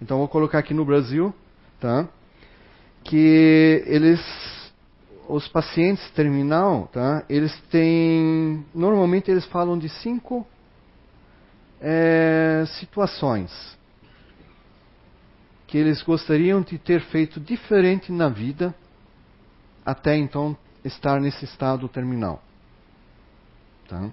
Então 0.02 0.18
vou 0.18 0.28
colocar 0.28 0.60
aqui 0.60 0.74
no 0.74 0.86
Brasil, 0.86 1.34
tá? 1.80 2.08
Que 3.04 3.84
eles, 3.86 4.22
os 5.28 5.48
pacientes 5.48 6.10
terminal, 6.12 6.90
tá? 6.92 7.24
Eles 7.30 7.58
têm, 7.72 8.66
normalmente 8.76 9.32
eles 9.32 9.46
falam 9.46 9.78
de 9.78 9.90
cinco 9.90 10.46
é, 11.82 12.66
situações 12.80 13.79
que 15.70 15.78
eles 15.78 16.02
gostariam 16.02 16.62
de 16.62 16.80
ter 16.80 17.00
feito 17.00 17.40
diferente 17.40 18.12
na 18.12 18.28
vida 18.28 18.74
até 19.86 20.18
então 20.18 20.58
estar 20.84 21.22
nesse 21.22 21.46
estado 21.46 21.88
terminal. 21.88 22.42
Tá? 23.88 24.10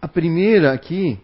A 0.00 0.08
primeira 0.08 0.72
aqui, 0.72 1.16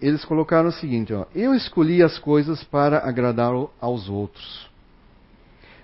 eles 0.00 0.24
colocaram 0.24 0.70
o 0.70 0.72
seguinte: 0.72 1.12
ó, 1.12 1.26
eu 1.34 1.54
escolhi 1.54 2.02
as 2.02 2.18
coisas 2.18 2.64
para 2.64 3.06
agradar 3.06 3.52
aos 3.78 4.08
outros. 4.08 4.70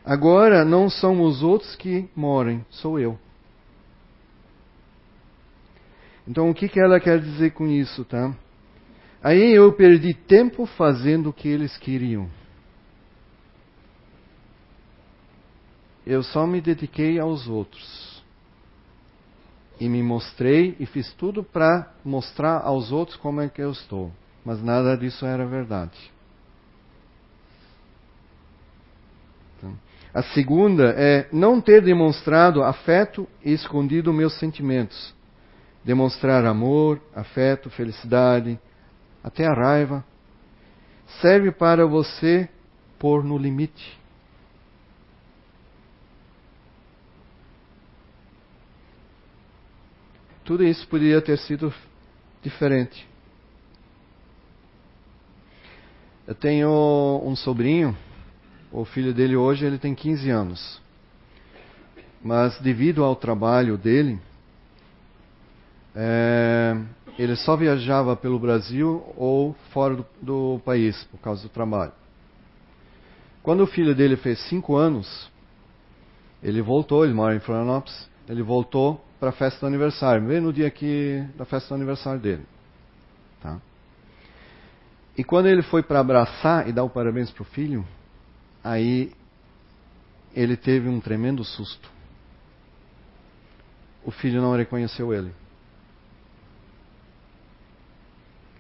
Agora 0.03 0.65
não 0.65 0.89
são 0.89 1.21
os 1.21 1.43
outros 1.43 1.77
que 1.77 2.09
morem, 2.17 2.65
sou 2.71 2.99
eu. 2.99 3.19
Então 6.27 6.49
o 6.49 6.55
que, 6.55 6.67
que 6.67 6.81
ela 6.81 6.99
quer 6.99 7.21
dizer 7.21 7.51
com 7.51 7.67
isso, 7.67 8.07
tá? 8.07 8.35
Aí 9.23 9.53
eu 9.53 9.71
perdi 9.75 10.15
tempo 10.15 10.65
fazendo 10.65 11.29
o 11.29 11.33
que 11.33 11.47
eles 11.47 11.77
queriam. 11.77 12.40
Eu 16.07 16.23
só 16.23 16.47
me 16.47 16.61
dediquei 16.61 17.19
aos 17.19 17.47
outros 17.47 18.23
e 19.79 19.89
me 19.89 20.03
mostrei 20.03 20.77
e 20.79 20.87
fiz 20.87 21.13
tudo 21.15 21.43
para 21.43 21.91
mostrar 22.05 22.61
aos 22.61 22.93
outros 22.93 23.17
como 23.17 23.41
é 23.41 23.49
que 23.49 23.63
eu 23.63 23.71
estou. 23.71 24.13
Mas 24.45 24.63
nada 24.63 24.97
disso 24.97 25.25
era 25.25 25.47
verdade. 25.47 26.13
Então, 29.57 29.75
a 30.13 30.23
segunda 30.23 30.95
é 30.97 31.29
não 31.33 31.61
ter 31.61 31.83
demonstrado 31.83 32.63
afeto 32.63 33.27
e 33.45 33.53
escondido 33.53 34.13
meus 34.13 34.39
sentimentos. 34.39 35.15
Demonstrar 35.83 36.45
amor, 36.45 37.01
afeto, 37.15 37.71
felicidade, 37.71 38.59
até 39.25 39.47
a 39.47 39.55
raiva, 39.55 40.05
serve 41.21 41.51
para 41.51 41.87
você 41.87 42.49
pôr 42.99 43.25
no 43.25 43.39
limite. 43.39 44.00
Tudo 50.51 50.65
isso 50.65 50.85
poderia 50.89 51.23
ter 51.23 51.39
sido 51.39 51.73
diferente. 52.43 53.09
Eu 56.27 56.35
tenho 56.35 57.23
um 57.25 57.37
sobrinho, 57.37 57.97
o 58.73 58.85
filho 58.85 59.15
dele 59.15 59.37
hoje 59.37 59.65
ele 59.65 59.79
tem 59.79 59.95
15 59.95 60.29
anos. 60.29 60.83
Mas 62.21 62.59
devido 62.59 63.05
ao 63.05 63.15
trabalho 63.15 63.79
dele, 63.79 64.19
é, 65.95 66.77
ele 67.17 67.37
só 67.37 67.55
viajava 67.57 68.17
pelo 68.17 68.37
Brasil 68.37 69.05
ou 69.17 69.55
fora 69.73 69.95
do, 69.95 70.07
do, 70.21 70.61
país 70.65 71.01
por 71.13 71.21
causa 71.21 71.45
do 71.45 71.49
trabalho. 71.49 71.93
Quando 73.41 73.61
o 73.61 73.69
filho 73.69 73.95
dele 73.95 74.17
fez 74.17 74.41
5 74.49 74.75
anos, 74.75 75.31
ele 76.43 76.61
voltou, 76.61 77.05
ele 77.05 77.15
mora 77.15 77.37
em 77.37 77.41
Florianópolis, 77.41 78.11
ele 78.29 78.43
voltou 78.43 79.09
para 79.21 79.29
a 79.29 79.33
festa 79.33 79.61
do 79.61 79.67
aniversário, 79.67 80.27
bem 80.27 80.41
no 80.41 80.51
dia 80.51 80.71
que, 80.71 81.23
da 81.37 81.45
festa 81.45 81.69
do 81.69 81.75
aniversário 81.75 82.19
dele. 82.19 82.47
Tá? 83.43 83.61
E 85.17 85.23
quando 85.23 85.47
ele 85.47 85.61
foi 85.63 85.83
para 85.83 86.01
abraçar 86.01 86.67
e 86.67 86.73
dar 86.73 86.83
o 86.83 86.89
parabéns 86.89 87.31
para 87.31 87.43
o 87.43 87.45
filho, 87.45 87.87
aí 88.65 89.13
ele 90.35 90.57
teve 90.57 90.89
um 90.89 90.99
tremendo 90.99 91.45
susto. 91.45 91.91
O 94.03 94.11
filho 94.11 94.41
não 94.41 94.57
reconheceu 94.57 95.13
ele. 95.13 95.33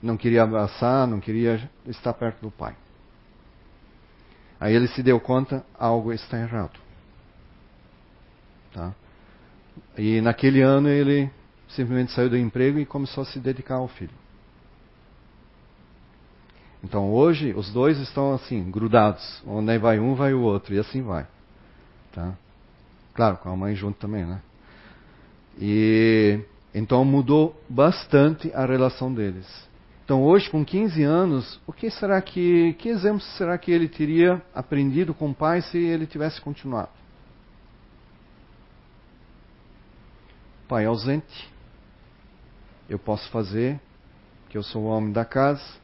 Não 0.02 0.18
queria 0.18 0.42
abraçar, 0.42 1.06
não 1.06 1.20
queria 1.20 1.70
estar 1.86 2.12
perto 2.12 2.42
do 2.42 2.50
pai. 2.50 2.76
Aí 4.58 4.74
ele 4.74 4.88
se 4.88 5.02
deu 5.02 5.18
conta, 5.18 5.64
algo 5.78 6.12
está 6.12 6.38
errado. 6.38 6.78
Tá? 8.74 8.94
E 9.96 10.20
naquele 10.20 10.60
ano 10.60 10.88
ele 10.88 11.30
simplesmente 11.68 12.12
saiu 12.12 12.30
do 12.30 12.36
emprego 12.36 12.78
e 12.78 12.86
começou 12.86 13.22
a 13.22 13.26
se 13.26 13.38
dedicar 13.38 13.76
ao 13.76 13.88
filho. 13.88 14.14
Então 16.82 17.12
hoje 17.12 17.52
os 17.52 17.70
dois 17.72 17.98
estão 17.98 18.32
assim, 18.32 18.70
grudados. 18.70 19.42
Onde 19.46 19.78
vai 19.78 19.98
um, 19.98 20.14
vai 20.14 20.32
o 20.32 20.40
outro. 20.40 20.74
E 20.74 20.78
assim 20.78 21.02
vai. 21.02 21.26
Tá? 22.12 22.34
Claro, 23.14 23.36
com 23.36 23.50
a 23.50 23.56
mãe 23.56 23.74
junto 23.74 23.98
também, 23.98 24.24
né? 24.24 24.40
E 25.58 26.40
então 26.74 27.04
mudou 27.04 27.60
bastante 27.68 28.50
a 28.54 28.64
relação 28.64 29.12
deles. 29.12 29.46
Então 30.04 30.22
hoje, 30.24 30.50
com 30.50 30.64
15 30.64 31.02
anos, 31.02 31.60
o 31.66 31.72
que 31.72 31.90
será 31.90 32.20
que, 32.20 32.74
que 32.74 32.88
exemplo 32.88 33.20
será 33.20 33.56
que 33.58 33.70
ele 33.70 33.88
teria 33.88 34.42
aprendido 34.54 35.14
com 35.14 35.30
o 35.30 35.34
pai 35.34 35.62
se 35.62 35.78
ele 35.78 36.06
tivesse 36.06 36.40
continuado? 36.40 36.99
Pai 40.70 40.86
ausente, 40.86 41.52
eu 42.88 42.98
posso 42.98 43.28
fazer, 43.30 43.78
que 44.48 44.56
eu 44.56 44.62
sou 44.62 44.84
o 44.84 44.86
homem 44.86 45.12
da 45.12 45.24
casa, 45.24 45.80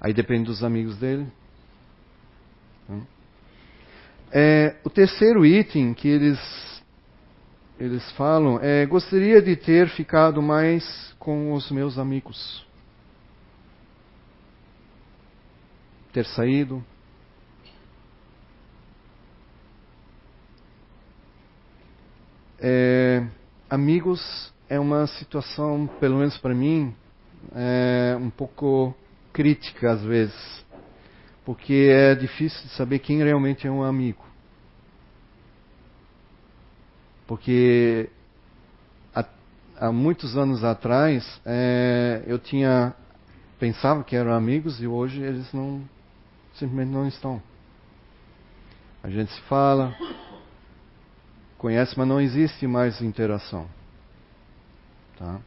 Aí 0.00 0.12
depende 0.12 0.44
dos 0.44 0.62
amigos 0.62 0.96
dele. 0.98 1.26
É, 4.30 4.76
o 4.84 4.90
terceiro 4.90 5.46
item 5.46 5.94
que 5.94 6.06
eles, 6.06 6.82
eles 7.78 8.08
falam 8.12 8.60
é: 8.60 8.84
gostaria 8.86 9.40
de 9.40 9.56
ter 9.56 9.88
ficado 9.88 10.42
mais 10.42 11.14
com 11.18 11.52
os 11.52 11.70
meus 11.70 11.98
amigos. 11.98 12.66
Ter 16.12 16.26
saído. 16.26 16.84
É, 22.68 23.24
amigos 23.70 24.52
é 24.68 24.80
uma 24.80 25.06
situação, 25.06 25.88
pelo 26.00 26.18
menos 26.18 26.36
para 26.38 26.52
mim, 26.52 26.92
é, 27.54 28.18
um 28.20 28.28
pouco 28.28 28.92
crítica 29.32 29.92
às 29.92 30.02
vezes, 30.02 30.64
porque 31.44 31.88
é 31.92 32.16
difícil 32.16 32.60
de 32.62 32.70
saber 32.70 32.98
quem 32.98 33.22
realmente 33.22 33.68
é 33.68 33.70
um 33.70 33.84
amigo. 33.84 34.24
Porque 37.28 38.10
há, 39.14 39.24
há 39.78 39.92
muitos 39.92 40.36
anos 40.36 40.64
atrás 40.64 41.40
é, 41.46 42.24
eu 42.26 42.36
tinha 42.36 42.92
pensava 43.60 44.02
que 44.02 44.16
eram 44.16 44.32
amigos 44.32 44.82
e 44.82 44.88
hoje 44.88 45.22
eles 45.22 45.52
não 45.52 45.84
simplesmente 46.54 46.90
não 46.90 47.06
estão. 47.06 47.40
A 49.04 49.08
gente 49.08 49.32
se 49.32 49.40
fala, 49.42 49.96
conhece, 51.58 51.96
mas 51.96 52.06
não 52.06 52.20
existe 52.20 52.66
mais 52.66 53.00
interação. 53.00 53.68
Tá? 55.18 55.40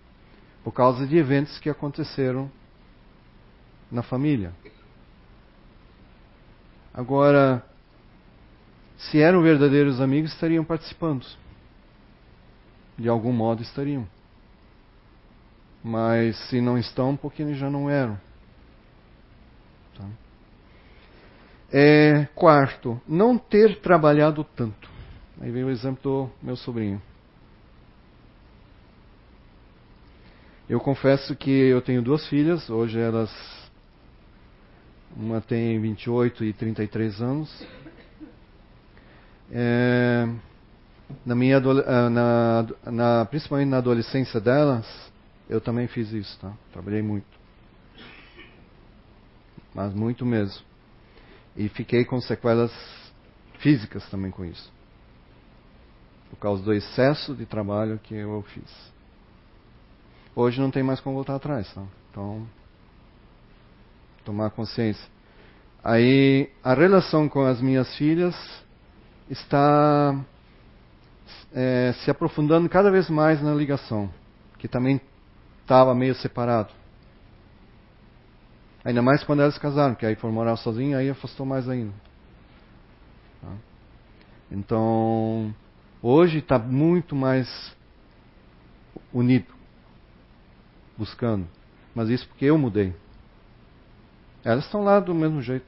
Por 0.64 0.72
causa 0.72 1.06
de 1.06 1.18
eventos 1.18 1.58
que 1.60 1.70
aconteceram 1.70 2.52
na 3.92 4.04
família. 4.04 4.52
Agora, 6.94 7.64
se 8.98 9.22
eram 9.22 9.42
verdadeiros 9.42 10.02
amigos, 10.02 10.34
estariam 10.34 10.64
participando. 10.64 11.26
De 12.98 13.08
algum 13.08 13.32
modo 13.32 13.62
estariam. 13.62 14.08
Mas 15.82 16.38
se 16.50 16.60
não 16.60 16.78
estão, 16.78 17.16
porque 17.16 17.42
eles 17.42 17.58
já 17.58 17.70
não 17.70 17.90
eram. 17.90 18.20
Tá? 19.98 20.06
É, 21.72 22.28
quarto, 22.36 23.00
não 23.08 23.38
ter 23.38 23.80
trabalhado 23.80 24.44
tanto. 24.44 24.99
Aí 25.42 25.52
vem 25.52 25.64
o 25.64 25.70
exemplo 25.70 26.02
do 26.02 26.46
meu 26.46 26.56
sobrinho. 26.56 27.02
Eu 30.68 30.80
confesso 30.80 31.36
que 31.36 31.50
eu 31.50 31.82
tenho 31.82 32.02
duas 32.02 32.28
filhas, 32.28 32.70
hoje 32.70 33.00
elas 33.00 33.32
uma 35.16 35.42
tem 35.42 35.80
28 35.80 36.44
e 36.44 36.54
33 36.54 37.22
anos. 37.22 37.68
É, 39.52 40.28
na 41.26 41.36
minha, 41.36 41.58
ah, 41.58 42.10
na, 42.10 42.68
na, 42.86 43.26
principalmente 43.26 43.70
na 43.70 43.78
adolescência 43.78 44.40
delas, 44.40 44.86
eu 45.50 45.60
também 45.60 45.88
fiz 45.88 46.12
isso, 46.12 46.38
tá? 46.40 46.54
Trabalhei 46.72 47.02
muito. 47.02 47.26
Mas 49.74 49.94
muito 49.94 50.26
mesmo. 50.26 50.64
E 51.56 51.68
fiquei 51.70 52.06
com 52.06 52.22
sequelas 52.22 52.72
físicas 53.60 54.08
também 54.10 54.32
com 54.32 54.46
isso. 54.46 54.79
Por 56.30 56.38
causa 56.38 56.64
do 56.64 56.74
excesso 56.74 57.36
de 57.36 57.46
trabalho 57.46 58.00
que 58.00 58.16
eu 58.16 58.44
fiz. 58.54 58.92
Hoje 60.36 60.62
não 60.62 60.72
tem 60.72 60.84
mais 60.84 61.00
como 61.00 61.16
voltar 61.16 61.36
atrás, 61.36 61.72
tá? 61.74 61.84
Então, 62.12 62.48
tomar 64.24 64.52
consciência. 64.52 65.06
Aí 65.84 66.50
a 66.64 66.74
relação 66.74 67.28
com 67.28 67.46
as 67.46 67.60
minhas 67.62 67.96
filhas 67.96 68.36
está 69.30 70.20
é, 71.54 71.94
se 72.04 72.12
aprofundando 72.12 72.70
cada 72.70 72.92
vez 72.92 73.10
mais 73.10 73.42
na 73.42 73.54
ligação, 73.54 74.10
que 74.58 74.68
também 74.68 75.02
estava 75.62 75.96
meio 75.96 76.16
separado. 76.16 76.70
Ainda 78.84 79.02
mais 79.02 79.24
quando 79.24 79.42
elas 79.42 79.58
casaram, 79.58 79.96
que 79.96 80.06
aí 80.06 80.16
foram 80.16 80.34
morar 80.34 80.56
sozinhas, 80.58 81.00
aí 81.00 81.10
afastou 81.10 81.46
mais 81.46 81.68
ainda. 81.68 81.94
Tá? 83.42 83.52
Então, 84.52 85.54
hoje 86.02 86.40
está 86.40 86.58
muito 86.58 87.16
mais 87.16 87.76
unido, 89.14 89.48
buscando. 90.98 91.48
Mas 91.94 92.10
isso 92.10 92.28
porque 92.28 92.46
eu 92.46 92.58
mudei. 92.58 92.94
Elas 94.44 94.66
estão 94.66 94.84
lá 94.84 95.00
do 95.00 95.14
mesmo 95.14 95.42
jeito. 95.42 95.66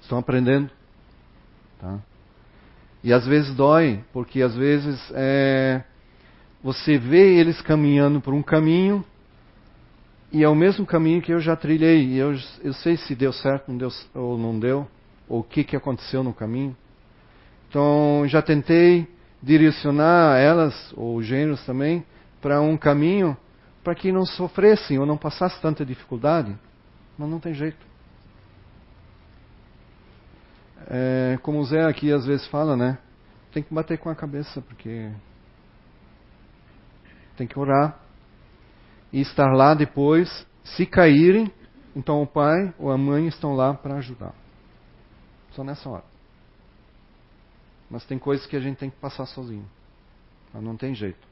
Estão 0.00 0.18
aprendendo. 0.18 0.70
Tá? 1.78 1.98
E 3.02 3.12
às 3.12 3.26
vezes 3.26 3.54
dói, 3.54 4.02
porque 4.12 4.42
às 4.42 4.54
vezes 4.54 5.00
é, 5.14 5.84
você 6.62 6.98
vê 6.98 7.38
eles 7.38 7.60
caminhando 7.60 8.20
por 8.20 8.34
um 8.34 8.42
caminho 8.42 9.04
e 10.32 10.42
é 10.42 10.48
o 10.48 10.54
mesmo 10.54 10.84
caminho 10.84 11.22
que 11.22 11.32
eu 11.32 11.40
já 11.40 11.56
trilhei. 11.56 12.04
E 12.04 12.18
eu, 12.18 12.34
eu 12.62 12.72
sei 12.72 12.96
se 12.96 13.14
deu 13.14 13.32
certo 13.32 13.68
não 13.68 13.78
deu, 13.78 13.88
ou 14.14 14.36
não 14.36 14.58
deu, 14.58 14.88
ou 15.28 15.40
o 15.40 15.44
que, 15.44 15.62
que 15.62 15.76
aconteceu 15.76 16.22
no 16.22 16.34
caminho. 16.34 16.76
Então 17.68 18.24
já 18.26 18.42
tentei 18.42 19.06
direcionar 19.42 20.38
elas, 20.38 20.92
ou 20.96 21.22
gêneros 21.22 21.64
também, 21.64 22.04
para 22.40 22.60
um 22.60 22.76
caminho 22.76 23.36
para 23.82 23.94
que 23.94 24.12
não 24.12 24.26
sofressem 24.26 24.98
ou 24.98 25.06
não 25.06 25.16
passassem 25.16 25.60
tanta 25.60 25.84
dificuldade. 25.84 26.56
Mas 27.16 27.28
não 27.28 27.40
tem 27.40 27.54
jeito. 27.54 27.86
É, 30.88 31.38
como 31.42 31.58
o 31.58 31.64
Zé 31.64 31.84
aqui 31.84 32.12
às 32.12 32.26
vezes 32.26 32.46
fala, 32.48 32.76
né? 32.76 32.98
Tem 33.52 33.62
que 33.62 33.72
bater 33.72 33.98
com 33.98 34.10
a 34.10 34.14
cabeça, 34.14 34.60
porque 34.60 35.10
tem 37.36 37.46
que 37.46 37.58
orar 37.58 37.98
e 39.12 39.20
estar 39.20 39.52
lá 39.52 39.74
depois, 39.74 40.46
Se 40.64 40.84
caírem, 40.84 41.50
então 41.96 42.20
o 42.20 42.26
pai 42.26 42.74
ou 42.78 42.90
a 42.90 42.98
mãe 42.98 43.26
estão 43.26 43.54
lá 43.54 43.72
para 43.72 43.96
ajudar. 43.96 44.34
Só 45.52 45.64
nessa 45.64 45.88
hora. 45.88 46.07
Mas 47.90 48.04
tem 48.04 48.18
coisas 48.18 48.46
que 48.46 48.56
a 48.56 48.60
gente 48.60 48.76
tem 48.76 48.90
que 48.90 48.96
passar 48.96 49.26
sozinho. 49.26 49.68
Não 50.54 50.76
tem 50.76 50.94
jeito. 50.94 51.26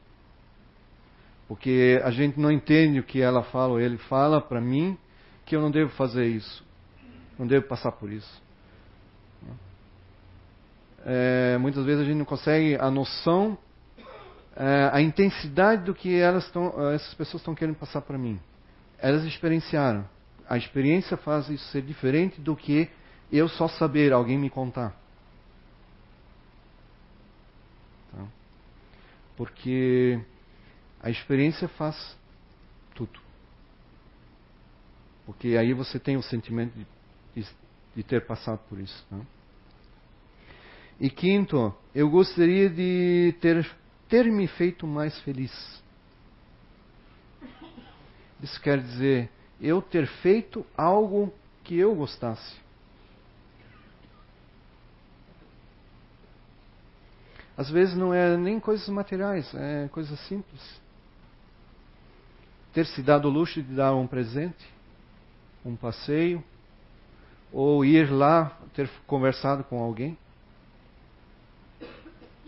Porque 1.49 2.01
a 2.03 2.11
gente 2.11 2.39
não 2.41 2.51
entende 2.51 2.99
o 2.99 3.05
que 3.05 3.21
ela 3.21 3.43
fala 3.45 3.75
ou 3.75 3.81
ele 3.81 3.99
fala 3.99 4.41
para 4.41 4.61
mim 4.61 4.99
que 5.45 5.55
eu 5.55 5.61
não 5.61 5.71
devo 5.71 5.91
fazer 5.93 6.27
isso. 6.27 6.65
Não 7.39 7.47
devo 7.47 7.67
passar 7.67 7.93
por 7.93 8.11
isso. 8.11 8.43
É, 11.09 11.57
muitas 11.59 11.85
vezes 11.85 12.03
a 12.03 12.05
gente 12.05 12.17
não 12.17 12.25
consegue 12.25 12.75
a 12.75 12.91
noção, 12.91 13.57
é, 14.57 14.91
a 14.93 15.01
intensidade 15.01 15.85
do 15.85 15.95
que 15.95 16.19
elas 16.19 16.51
tão, 16.51 16.91
essas 16.91 17.15
pessoas 17.15 17.41
estão 17.41 17.55
querendo 17.55 17.77
passar 17.77 18.01
para 18.01 18.19
mim. 18.19 18.41
Elas 18.99 19.25
experienciaram. 19.25 20.05
A 20.49 20.57
experiência 20.57 21.17
faz 21.17 21.49
isso 21.49 21.65
ser 21.67 21.83
diferente 21.83 22.41
do 22.41 22.57
que 22.57 22.91
eu 23.31 23.49
só 23.49 23.69
saber, 23.69 24.13
alguém 24.13 24.37
me 24.37 24.51
contar. 24.51 24.97
Tá? 28.11 28.25
Porque 29.37 30.20
a 31.01 31.11
experiência 31.11 31.68
faz 31.68 32.16
tudo. 32.95 33.20
Porque 35.24 35.57
aí 35.57 35.72
você 35.72 35.99
tem 35.99 36.16
o 36.16 36.22
sentimento 36.22 36.72
de, 36.74 36.87
de, 37.34 37.49
de 37.97 38.03
ter 38.03 38.26
passado 38.26 38.61
por 38.68 38.78
isso. 38.78 39.07
Né? 39.11 39.26
E 40.99 41.11
quinto, 41.11 41.74
eu 41.95 42.09
gostaria 42.09 42.70
de 42.70 43.34
ter, 43.41 43.68
ter 44.09 44.24
me 44.26 44.47
feito 44.47 44.87
mais 44.87 45.18
feliz. 45.20 45.53
Isso 48.43 48.61
quer 48.61 48.80
dizer 48.80 49.30
eu 49.61 49.80
ter 49.82 50.07
feito 50.07 50.64
algo 50.76 51.32
que 51.64 51.76
eu 51.76 51.95
gostasse. 51.95 52.66
Às 57.57 57.71
vezes 57.71 57.97
não 57.97 58.13
é 58.13 58.37
nem 58.37 58.61
coisas 58.61 58.87
materiais, 58.89 59.53
é 59.55 59.89
coisas 59.89 60.19
simples. 60.29 60.81
Ter 62.75 62.85
se 62.85 63.03
dado 63.03 63.29
o 63.29 63.31
luxo 63.31 63.63
de 63.63 63.75
dar 63.75 63.95
um 63.95 64.07
presente, 64.07 64.67
um 65.65 65.75
passeio, 65.75 66.45
ou 67.51 67.83
ir 67.85 68.13
lá 68.13 68.59
ter 68.75 68.91
conversado 69.07 69.65
com 69.65 69.83
alguém. 69.83 70.19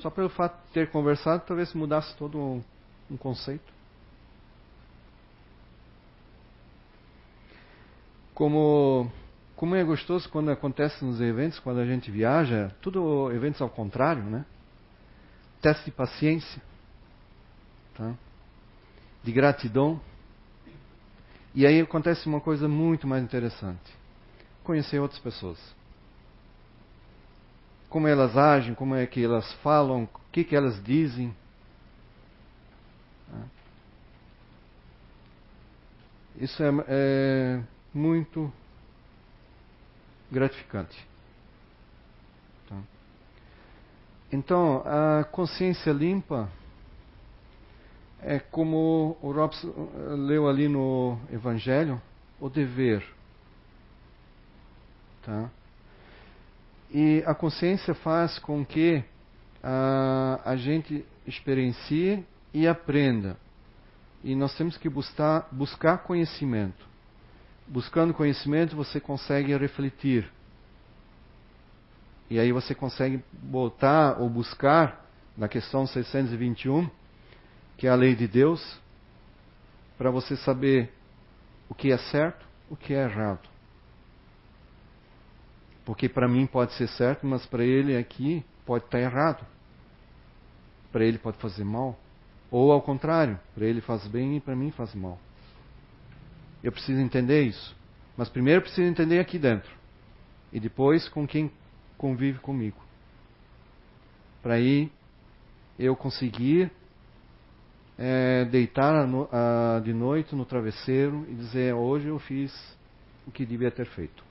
Só 0.00 0.10
pelo 0.10 0.28
fato 0.28 0.54
de 0.66 0.72
ter 0.72 0.90
conversado, 0.90 1.44
talvez 1.46 1.72
mudasse 1.72 2.14
todo 2.16 2.38
um, 2.38 2.62
um 3.10 3.16
conceito. 3.16 3.72
Como, 8.34 9.10
como 9.56 9.74
é 9.74 9.82
gostoso 9.82 10.28
quando 10.28 10.50
acontece 10.50 11.02
nos 11.04 11.20
eventos, 11.20 11.58
quando 11.58 11.80
a 11.80 11.86
gente 11.86 12.10
viaja, 12.10 12.70
tudo 12.82 13.32
eventos 13.32 13.62
ao 13.62 13.70
contrário, 13.70 14.22
né? 14.22 14.44
Teste 15.60 15.86
de 15.86 15.90
paciência, 15.90 16.62
tá? 17.96 18.14
de 19.24 19.32
gratidão. 19.32 20.00
E 21.54 21.66
aí 21.66 21.80
acontece 21.80 22.28
uma 22.28 22.40
coisa 22.40 22.68
muito 22.68 23.06
mais 23.06 23.22
interessante: 23.22 23.92
conhecer 24.62 25.00
outras 25.00 25.20
pessoas 25.20 25.58
como 27.88 28.06
elas 28.06 28.36
agem, 28.36 28.74
como 28.74 28.94
é 28.94 29.06
que 29.06 29.24
elas 29.24 29.50
falam, 29.54 30.04
o 30.04 30.08
que, 30.30 30.44
que 30.44 30.54
elas 30.54 30.82
dizem. 30.84 31.34
Isso 36.36 36.62
é, 36.62 36.68
é 36.86 37.62
muito 37.92 38.52
gratificante. 40.30 40.96
Tá? 42.68 42.80
Então, 44.30 44.82
a 44.84 45.24
consciência 45.24 45.90
limpa 45.90 46.48
é 48.20 48.38
como 48.38 49.16
o 49.22 49.32
Robson 49.32 49.72
leu 50.26 50.48
ali 50.48 50.68
no 50.68 51.18
Evangelho, 51.32 52.00
o 52.40 52.48
dever. 52.48 53.04
Tá? 55.22 55.50
E 56.90 57.22
a 57.26 57.34
consciência 57.34 57.94
faz 57.94 58.38
com 58.38 58.64
que 58.64 59.02
a, 59.62 60.40
a 60.44 60.56
gente 60.56 61.04
experiencie 61.26 62.24
e 62.52 62.66
aprenda. 62.66 63.36
E 64.24 64.34
nós 64.34 64.54
temos 64.56 64.76
que 64.76 64.88
buscar, 64.88 65.48
buscar 65.52 65.98
conhecimento. 65.98 66.86
Buscando 67.66 68.14
conhecimento, 68.14 68.74
você 68.74 68.98
consegue 68.98 69.56
refletir. 69.56 70.30
E 72.30 72.38
aí 72.38 72.52
você 72.52 72.74
consegue 72.74 73.22
botar 73.32 74.20
ou 74.20 74.28
buscar 74.28 75.06
na 75.36 75.48
questão 75.48 75.86
621, 75.86 76.90
que 77.76 77.86
é 77.86 77.90
a 77.90 77.94
lei 77.94 78.14
de 78.14 78.26
Deus, 78.26 78.78
para 79.96 80.10
você 80.10 80.36
saber 80.36 80.92
o 81.68 81.74
que 81.74 81.90
é 81.90 81.98
certo, 81.98 82.46
o 82.68 82.76
que 82.76 82.92
é 82.92 83.04
errado. 83.04 83.48
Porque 85.84 86.08
para 86.08 86.28
mim 86.28 86.46
pode 86.46 86.74
ser 86.74 86.86
certo, 86.88 87.26
mas 87.26 87.46
para 87.46 87.64
ele 87.64 87.96
aqui 87.96 88.44
pode 88.66 88.84
estar 88.84 89.00
errado. 89.00 89.46
Para 90.92 91.04
ele 91.04 91.16
pode 91.16 91.38
fazer 91.38 91.64
mal. 91.64 91.98
Ou 92.50 92.72
ao 92.72 92.82
contrário, 92.82 93.40
para 93.54 93.64
ele 93.64 93.80
faz 93.80 94.06
bem 94.06 94.36
e 94.36 94.40
para 94.40 94.54
mim 94.54 94.70
faz 94.70 94.94
mal. 94.94 95.18
Eu 96.62 96.72
preciso 96.72 97.00
entender 97.00 97.42
isso. 97.42 97.74
Mas 98.16 98.28
primeiro 98.28 98.60
preciso 98.60 98.82
entender 98.82 99.18
aqui 99.18 99.38
dentro. 99.38 99.70
E 100.52 100.60
depois 100.60 101.08
com 101.08 101.26
quem 101.26 101.50
convive 101.98 102.38
comigo. 102.38 102.80
Para 104.40 104.54
aí 104.54 104.90
eu 105.78 105.94
conseguir 105.94 106.70
é, 107.98 108.44
deitar 108.46 109.06
no, 109.06 109.28
a, 109.30 109.80
de 109.80 109.92
noite 109.92 110.34
no 110.34 110.46
travesseiro 110.46 111.26
e 111.28 111.34
dizer: 111.34 111.74
hoje 111.74 112.06
eu 112.06 112.18
fiz 112.20 112.54
o 113.26 113.30
que 113.30 113.44
devia 113.44 113.70
ter 113.70 113.86
feito. 113.86 114.24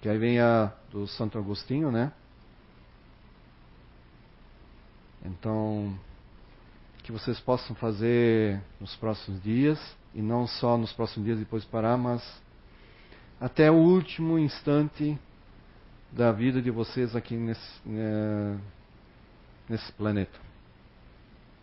Que 0.00 0.08
aí 0.08 0.18
vem 0.18 0.40
a 0.40 0.72
do 0.90 1.06
Santo 1.06 1.38
Agostinho, 1.38 1.90
né? 1.90 2.12
Então, 5.24 5.98
que 7.02 7.12
vocês 7.12 7.40
possam 7.40 7.74
fazer 7.74 8.62
nos 8.80 8.94
próximos 8.96 9.42
dias, 9.42 9.78
e 10.14 10.22
não 10.22 10.46
só 10.46 10.78
nos 10.78 10.92
próximos 10.92 11.26
dias 11.26 11.38
depois 11.38 11.64
parar, 11.64 11.96
mas 11.96 12.22
até 13.40 13.70
o 13.70 13.74
último 13.74 14.38
instante 14.38 15.18
da 16.10 16.32
vida 16.32 16.60
de 16.60 16.70
vocês 16.70 17.14
aqui 17.14 17.36
nesse, 17.36 17.88
né, 17.88 18.58
nesse 19.68 19.92
planeta, 19.92 20.38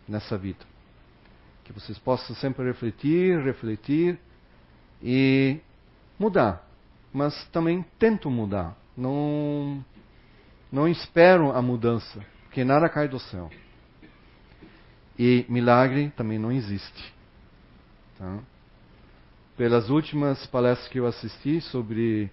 nessa 0.08 0.38
vida. 0.38 0.64
Que 1.64 1.72
vocês 1.72 1.98
possam 1.98 2.34
sempre 2.36 2.64
refletir, 2.64 3.42
refletir 3.42 4.18
e 5.02 5.58
mudar 6.18 6.66
mas 7.16 7.46
também 7.46 7.82
tento 7.98 8.30
mudar. 8.30 8.76
Não, 8.94 9.82
não 10.70 10.86
espero 10.86 11.50
a 11.50 11.62
mudança, 11.62 12.22
porque 12.42 12.62
nada 12.62 12.90
cai 12.90 13.08
do 13.08 13.18
céu. 13.18 13.50
E 15.18 15.46
milagre 15.48 16.12
também 16.14 16.38
não 16.38 16.52
existe. 16.52 17.14
Tá? 18.18 18.38
Pelas 19.56 19.88
últimas 19.88 20.44
palestras 20.46 20.88
que 20.88 20.98
eu 20.98 21.06
assisti 21.06 21.60
sobre 21.62 22.30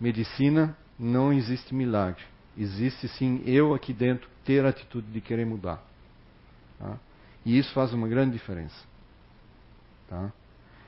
medicina, 0.00 0.76
não 0.98 1.32
existe 1.32 1.74
milagre. 1.74 2.22
Existe 2.58 3.06
sim 3.08 3.42
eu 3.46 3.74
aqui 3.74 3.92
dentro 3.92 4.28
ter 4.44 4.64
a 4.64 4.70
atitude 4.70 5.06
de 5.08 5.20
querer 5.20 5.46
mudar. 5.46 5.82
Tá? 6.78 6.98
E 7.44 7.56
isso 7.56 7.72
faz 7.72 7.92
uma 7.92 8.08
grande 8.08 8.32
diferença. 8.32 8.74
Tá? 10.08 10.32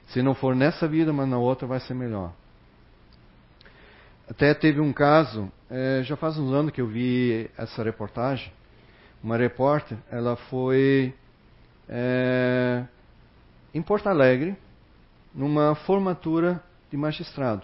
Se 0.08 0.22
não 0.22 0.34
for 0.34 0.54
nessa 0.54 0.88
vida, 0.88 1.12
mas 1.12 1.28
na 1.28 1.38
outra 1.38 1.66
vai 1.66 1.80
ser 1.80 1.94
melhor. 1.94 2.32
Até 4.28 4.52
teve 4.54 4.80
um 4.80 4.92
caso, 4.92 5.50
é, 5.70 6.02
já 6.02 6.16
faz 6.16 6.36
uns 6.36 6.52
anos 6.52 6.72
que 6.72 6.80
eu 6.80 6.86
vi 6.88 7.48
essa 7.56 7.82
reportagem. 7.84 8.52
Uma 9.22 9.36
repórter, 9.36 9.96
ela 10.10 10.36
foi 10.36 11.14
é, 11.88 12.84
em 13.72 13.82
Porto 13.82 14.08
Alegre, 14.08 14.56
numa 15.36 15.74
formatura 15.74 16.60
de 16.90 16.96
magistrado. 16.96 17.62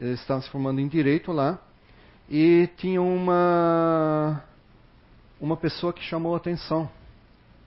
Eles 0.00 0.18
estavam 0.20 0.42
se 0.42 0.50
formando 0.50 0.80
em 0.80 0.88
direito 0.88 1.30
lá 1.30 1.58
e 2.28 2.68
tinha 2.76 3.00
uma 3.00 4.42
uma 5.40 5.56
pessoa 5.56 5.92
que 5.92 6.02
chamou 6.02 6.34
a 6.34 6.38
atenção. 6.38 6.90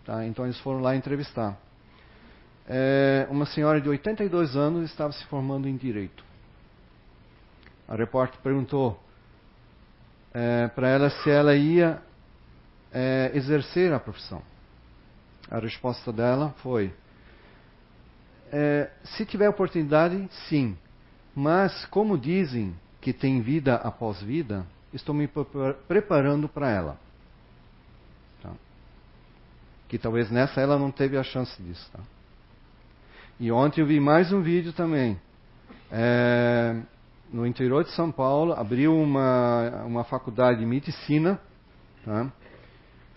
Tá? 0.04 0.26
Então 0.26 0.44
eles 0.46 0.60
foram 0.60 0.82
lá 0.82 0.96
entrevistar. 0.96 1.58
É, 2.68 3.28
uma 3.30 3.46
senhora 3.46 3.80
de 3.80 3.88
82 3.88 4.56
anos 4.56 4.90
estava 4.90 5.14
se 5.14 5.24
formando 5.26 5.68
em 5.68 5.78
direito 5.78 6.24
a 7.88 7.96
repórter 7.96 8.40
perguntou 8.42 9.00
é, 10.34 10.68
para 10.70 10.88
ela 10.88 11.10
se 11.10 11.30
ela 11.30 11.56
ia 11.56 12.02
é, 12.92 13.32
exercer 13.34 13.94
a 13.94 14.00
profissão. 14.00 14.42
A 15.50 15.60
resposta 15.60 16.12
dela 16.12 16.56
foi: 16.64 16.94
é, 18.56 18.92
se 19.04 19.26
tiver 19.26 19.50
oportunidade, 19.50 20.30
sim. 20.48 20.78
Mas, 21.36 21.86
como 21.88 22.16
dizem 22.16 22.76
que 23.02 23.12
tem 23.12 23.42
vida 23.42 23.76
após 23.78 24.22
vida, 24.22 24.64
estou 24.94 25.16
me 25.16 25.28
preparando 25.88 26.48
para 26.48 26.70
ela. 26.70 27.00
Tá? 28.44 28.52
Que 29.90 29.98
talvez 29.98 30.30
nessa 30.30 30.62
ela 30.62 30.78
não 30.78 30.92
teve 30.92 31.18
a 31.18 31.24
chance 31.24 31.60
disso. 31.64 31.90
Tá? 31.92 32.00
E 33.40 33.52
ontem 33.52 33.82
eu 33.82 33.88
vi 33.88 34.00
mais 34.00 34.32
um 34.32 34.44
vídeo 34.44 34.72
também. 34.72 35.20
É, 35.92 36.80
no 37.32 37.48
interior 37.48 37.84
de 37.84 37.90
São 37.96 38.12
Paulo, 38.12 38.54
abriu 38.54 38.96
uma, 38.96 39.84
uma 39.84 40.04
faculdade 40.04 40.60
de 40.60 40.66
medicina. 40.68 41.42
Tá? 42.06 42.32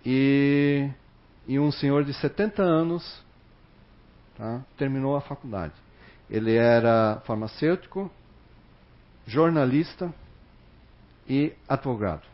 E, 0.03 0.89
e 1.47 1.59
um 1.59 1.71
senhor 1.71 2.05
de 2.05 2.15
70 2.15 2.63
anos 2.63 3.26
tá? 4.37 4.65
terminou 4.77 5.17
a 5.17 5.21
faculdade. 5.21 5.75
Ele 6.29 6.57
era 6.57 7.21
farmacêutico, 7.25 8.11
jornalista 9.27 10.13
e 11.29 11.53
advogado. 11.69 12.27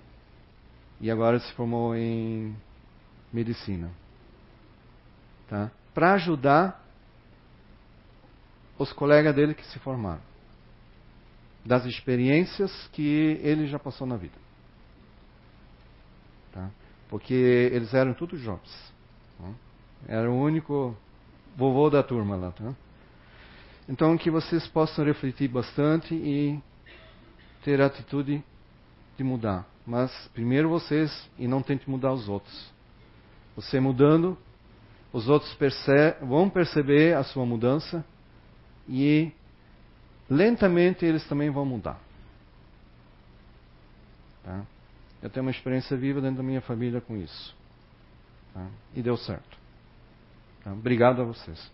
E 1.01 1.11
agora 1.11 1.39
se 1.39 1.53
formou 1.55 1.95
em 1.95 2.57
medicina. 3.33 3.91
Tá? 5.49 5.71
Para 5.93 6.15
ajudar 6.15 6.83
os 8.79 8.93
colegas 8.93 9.35
dele 9.35 9.55
que 9.55 9.67
se 9.67 9.79
formaram. 9.79 10.23
Das 11.65 11.85
experiências 11.85 12.89
que 12.93 13.39
ele 13.43 13.67
já 13.67 13.79
passou 13.79 14.07
na 14.07 14.17
vida. 14.17 14.37
Tá? 16.53 16.71
Porque 17.09 17.35
eles 17.35 17.93
eram 17.95 18.15
todos 18.15 18.41
jovens. 18.41 18.93
Tá? 19.39 19.53
Era 20.09 20.31
o 20.31 20.35
único 20.35 20.97
vovô 21.57 21.91
da 21.91 22.03
turma 22.03 22.37
lá. 22.37 22.51
Tá? 22.53 22.75
Então 23.89 24.17
que 24.17 24.31
vocês 24.31 24.67
possam 24.69 25.05
refletir 25.05 25.49
bastante 25.49 26.15
e 26.15 26.59
ter 27.65 27.81
a 27.81 27.87
atitude 27.87 28.43
de 29.17 29.25
mudar. 29.25 29.67
Mas 29.87 30.11
primeiro 30.33 30.69
vocês 30.69 31.29
e 31.39 31.49
não 31.49 31.63
tente 31.63 31.89
mudar 31.89 32.13
os 32.13 32.29
outros. 32.29 32.73
Você 33.57 33.81
mudando, 33.81 34.39
os 35.13 35.29
outros 35.29 35.53
perce 35.55 36.15
vão 36.23 36.49
perceber 36.49 37.17
a 37.17 37.25
sua 37.25 37.45
mudança 37.45 38.05
e 38.89 39.33
lentamente 40.29 41.05
eles 41.05 41.27
também 41.29 41.51
vão 41.51 41.67
mudar. 41.67 42.01
Tá? 44.43 44.63
Eu 45.23 45.31
tenho 45.31 45.45
uma 45.45 45.53
experiência 45.53 45.97
viva 45.97 46.21
dentro 46.21 46.39
da 46.39 46.43
minha 46.43 46.61
família 46.61 47.01
com 47.01 47.17
isso. 47.17 47.55
Tá? 48.55 48.67
E 48.95 49.03
deu 49.03 49.17
certo. 49.17 49.62
Obrigado 50.67 51.23
a 51.23 51.25
vocês. 51.25 51.71